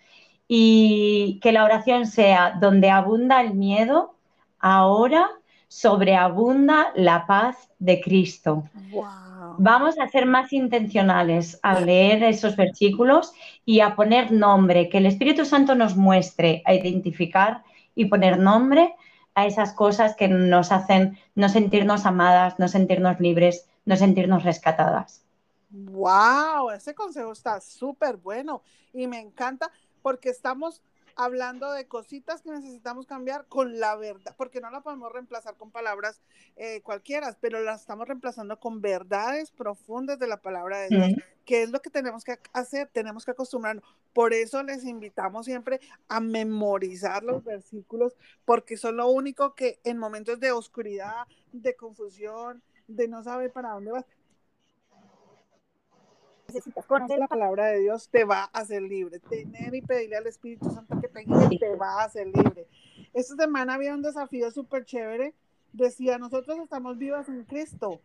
y 0.48 1.40
que 1.42 1.52
la 1.52 1.64
oración 1.64 2.06
sea 2.06 2.58
donde 2.60 2.90
abunda 2.90 3.42
el 3.42 3.54
miedo, 3.54 4.16
ahora 4.60 5.30
sobreabunda 5.68 6.92
la 6.96 7.26
paz 7.26 7.70
de 7.80 8.00
Cristo. 8.00 8.64
Vamos 9.58 10.00
a 10.00 10.08
ser 10.08 10.26
más 10.26 10.54
intencionales 10.54 11.60
al 11.64 11.86
leer 11.86 12.24
esos 12.24 12.56
versículos 12.56 13.34
y 13.66 13.80
a 13.80 13.96
poner 13.96 14.32
nombre, 14.32 14.90
que 14.90 15.00
el 15.00 15.06
Espíritu 15.06 15.46
Santo 15.46 15.76
nos 15.76 15.96
muestre 15.96 16.62
a 16.66 16.74
identificar 16.74 17.64
y 17.96 18.06
poner 18.06 18.40
nombre 18.40 18.94
a 19.36 19.46
esas 19.46 19.74
cosas 19.74 20.16
que 20.16 20.28
nos 20.28 20.72
hacen 20.72 21.18
no 21.36 21.50
sentirnos 21.50 22.06
amadas, 22.06 22.60
no 22.60 22.68
sentirnos 22.68 23.20
libres, 23.20 23.68
no 23.86 23.96
sentirnos 23.96 24.44
rescatadas. 24.44 25.26
¡Wow! 25.70 26.70
Ese 26.72 26.94
consejo 26.94 27.32
está 27.32 27.60
súper 27.60 28.18
bueno 28.18 28.62
y 28.94 29.08
me 29.08 29.20
encanta 29.20 29.72
porque 30.02 30.30
estamos 30.30 30.82
hablando 31.16 31.72
de 31.72 31.88
cositas 31.88 32.42
que 32.42 32.52
necesitamos 32.52 33.06
cambiar 33.06 33.46
con 33.48 33.80
la 33.80 33.96
verdad, 33.96 34.36
porque 34.38 34.62
no 34.62 34.70
la 34.72 34.82
podemos 34.82 35.12
reemplazar 35.12 35.56
con 35.56 35.72
palabras 35.72 36.22
eh, 36.56 36.82
cualquiera, 36.82 37.38
pero 37.40 37.62
la 37.62 37.76
estamos 37.76 38.08
reemplazando 38.08 38.60
con 38.60 38.82
verdades 38.82 39.52
profundas 39.52 40.20
de 40.20 40.28
la 40.28 40.42
palabra 40.42 40.80
de 40.80 40.90
Dios, 40.90 41.24
que 41.46 41.64
es 41.64 41.72
lo 41.72 41.82
que 41.82 41.90
tenemos 41.90 42.24
que 42.24 42.40
hacer, 42.54 42.90
tenemos 42.92 43.26
que 43.26 43.32
acostumbrarnos. 43.32 43.84
Por 44.14 44.34
eso 44.34 44.64
les 44.64 44.84
invitamos 44.86 45.46
siempre 45.46 45.80
a 46.08 46.20
memorizar 46.20 47.24
los 47.24 47.44
versículos, 47.44 48.16
porque 48.46 48.78
son 48.78 48.98
lo 48.98 49.08
único 49.08 49.56
que 49.56 49.80
en 49.84 49.98
momentos 49.98 50.40
de 50.40 50.52
oscuridad, 50.52 51.26
de 51.52 51.76
confusión, 51.76 52.62
de 52.88 53.08
no 53.08 53.24
saber 53.24 53.52
para 53.52 53.72
dónde 53.72 53.92
vas, 53.92 54.06
necesitas 56.54 56.86
conocer 56.86 57.18
la 57.18 57.28
palabra 57.28 57.68
de 57.68 57.80
Dios, 57.80 58.10
te 58.10 58.24
va 58.24 58.44
a 58.44 58.60
hacer 58.60 58.82
libre. 58.82 59.20
Tener 59.20 59.74
y 59.74 59.82
pedirle 59.82 60.18
al 60.18 60.28
Espíritu 60.28 60.70
Santo 60.70 61.00
que 61.02 61.08
te 61.08 61.22
guíe, 61.22 61.60
te 61.60 61.76
va 61.76 62.02
a 62.02 62.06
hacer 62.06 62.28
libre. 62.28 62.68
Esta 63.14 63.36
semana 63.36 63.74
había 63.74 63.94
un 63.94 64.02
desafío 64.02 64.52
súper 64.52 64.86
chévere. 64.86 65.34
Decía, 65.72 66.20
nosotros 66.20 66.60
estamos 66.60 66.98
vivas 66.98 67.28
en 67.30 67.44
Cristo. 67.46 68.02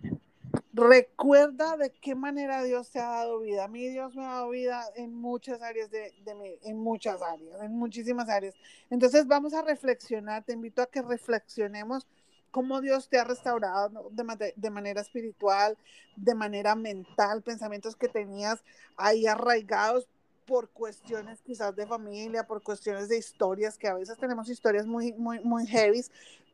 Recuerda 0.73 1.77
de 1.77 1.91
qué 1.91 2.15
manera 2.15 2.63
Dios 2.63 2.91
te 2.91 3.01
ha 3.01 3.09
dado 3.09 3.41
vida. 3.41 3.65
A 3.65 3.69
mí 3.69 3.87
Dios 3.89 4.15
me 4.15 4.25
ha 4.25 4.29
dado 4.29 4.51
vida 4.51 4.85
en 4.97 5.15
muchas 5.15 5.61
áreas 5.61 5.91
de, 5.91 6.15
de 6.25 6.35
mí, 6.35 6.55
en 6.63 6.79
muchas 6.79 7.21
áreas, 7.21 7.63
en 7.63 7.77
muchísimas 7.77 8.29
áreas. 8.29 8.55
Entonces 8.89 9.27
vamos 9.27 9.53
a 9.55 9.63
reflexionar. 9.63 10.45
Te 10.45 10.55
invito 10.55 10.81
a 10.81 10.87
que 10.87 11.03
reflexionemos 11.03 12.07
cómo 12.51 12.81
Dios 12.81 13.09
te 13.09 13.19
ha 13.19 13.25
restaurado 13.25 14.11
de, 14.11 14.71
manera 14.71 15.01
espiritual, 15.01 15.77
de 16.17 16.35
manera 16.35 16.75
mental, 16.75 17.43
pensamientos 17.43 17.97
que 17.97 18.09
tenías 18.09 18.63
ahí 18.97 19.27
arraigados 19.27 20.09
por 20.47 20.71
cuestiones 20.71 21.43
quizás 21.43 21.77
de 21.77 21.87
familia, 21.87 22.47
por 22.47 22.63
cuestiones 22.63 23.09
de 23.09 23.19
historias, 23.19 23.77
que 23.77 23.89
a 23.89 23.95
veces 23.95 24.17
tenemos 24.17 24.49
historias 24.49 24.87
muy, 24.87 25.13
muy, 25.13 25.41
muy 25.41 25.67
heavy, 25.67 26.03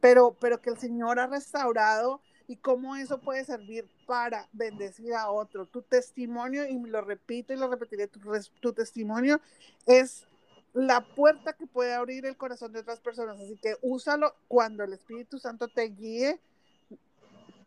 pero, 0.01 0.37
pero 0.41 0.61
que 0.61 0.71
el 0.71 0.79
Señor 0.79 1.21
ha 1.21 1.29
restaurado 1.29 2.21
y 2.49 2.57
cómo 2.57 2.97
eso 2.97 3.19
puede 3.19 3.45
servir 3.45 3.89
para 4.07 4.49
bendecir 4.53 5.15
a 5.15 5.31
otro. 5.31 5.67
Tu 5.67 5.81
testimonio, 5.83 6.67
y 6.67 6.79
lo 6.79 7.01
repito 7.01 7.53
y 7.53 7.57
lo 7.57 7.69
repetiré, 7.69 8.09
tu, 8.09 8.21
tu 8.61 8.73
testimonio 8.73 9.41
es 9.87 10.27
la 10.75 11.01
puerta 11.01 11.53
que 11.53 11.67
puede 11.67 11.95
abrir 11.95 12.27
el 12.27 12.37
corazón 12.37 12.73
de 12.73 12.81
otras 12.81 13.01
personas. 13.01 13.41
Así 13.41 13.57
que 13.57 13.77
úsalo 13.81 14.35
cuando 14.49 14.85
el 14.85 14.93
Espíritu 14.93 15.39
Santo 15.39 15.69
te 15.69 15.85
guíe 15.85 16.41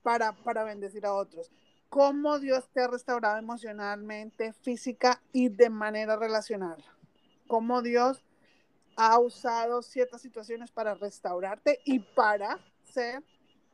para, 0.04 0.34
para 0.34 0.64
bendecir 0.64 1.06
a 1.06 1.14
otros. 1.14 1.50
Cómo 1.90 2.38
Dios 2.38 2.70
te 2.74 2.82
ha 2.82 2.88
restaurado 2.88 3.38
emocionalmente, 3.38 4.52
física 4.52 5.22
y 5.32 5.48
de 5.48 5.70
manera 5.70 6.18
relacional. 6.18 6.84
Cómo 7.48 7.82
Dios 7.82 8.22
ha 8.98 9.18
usado 9.20 9.82
ciertas 9.82 10.22
situaciones 10.22 10.72
para 10.72 10.94
restaurarte 10.96 11.80
y 11.86 12.00
para 12.00 12.60
ser 12.84 13.24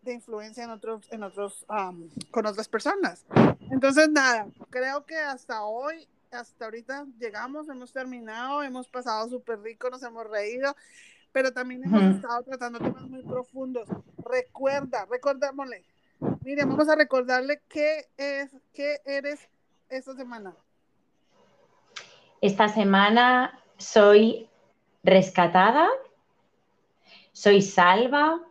de 0.03 0.13
influencia 0.13 0.63
en 0.63 0.69
otros, 0.69 1.07
en 1.11 1.23
otros, 1.23 1.65
con 2.29 2.45
otras 2.45 2.67
personas. 2.67 3.25
Entonces, 3.71 4.09
nada, 4.09 4.47
creo 4.69 5.05
que 5.05 5.17
hasta 5.17 5.63
hoy 5.63 6.07
hasta 6.33 6.65
ahorita 6.65 7.05
llegamos, 7.19 7.69
hemos 7.69 7.91
terminado, 7.91 8.63
hemos 8.63 8.87
pasado 8.87 9.29
súper 9.29 9.59
rico, 9.61 9.89
nos 9.89 10.03
hemos 10.03 10.27
reído, 10.29 10.75
pero 11.31 11.51
también 11.51 11.83
hemos 11.83 12.15
estado 12.15 12.43
tratando 12.43 12.79
temas 12.79 13.03
muy 13.03 13.21
profundos. 13.23 13.87
Recuerda, 14.17 15.05
recordémosle. 15.09 15.83
Mire, 16.43 16.65
vamos 16.65 16.89
a 16.89 16.95
recordarle 16.95 17.61
qué 17.69 18.07
es, 18.17 18.49
qué 18.73 18.97
eres 19.05 19.47
esta 19.89 20.15
semana. 20.15 20.55
Esta 22.41 22.67
semana 22.67 23.59
soy 23.77 24.49
rescatada, 25.03 25.87
soy 27.31 27.61
salva, 27.61 28.41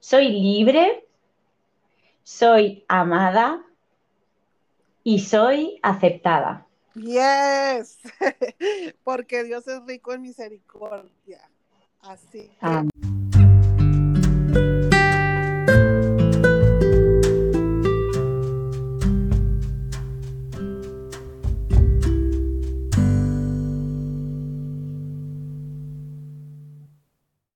soy 0.00 0.28
libre, 0.28 1.06
soy 2.22 2.84
amada 2.88 3.64
y 5.02 5.20
soy 5.20 5.78
aceptada. 5.82 6.66
Yes, 6.94 7.98
porque 9.04 9.44
Dios 9.44 9.66
es 9.68 9.84
rico 9.86 10.12
en 10.12 10.22
misericordia. 10.22 11.48
Así. 12.00 12.50
Que... 12.60 13.19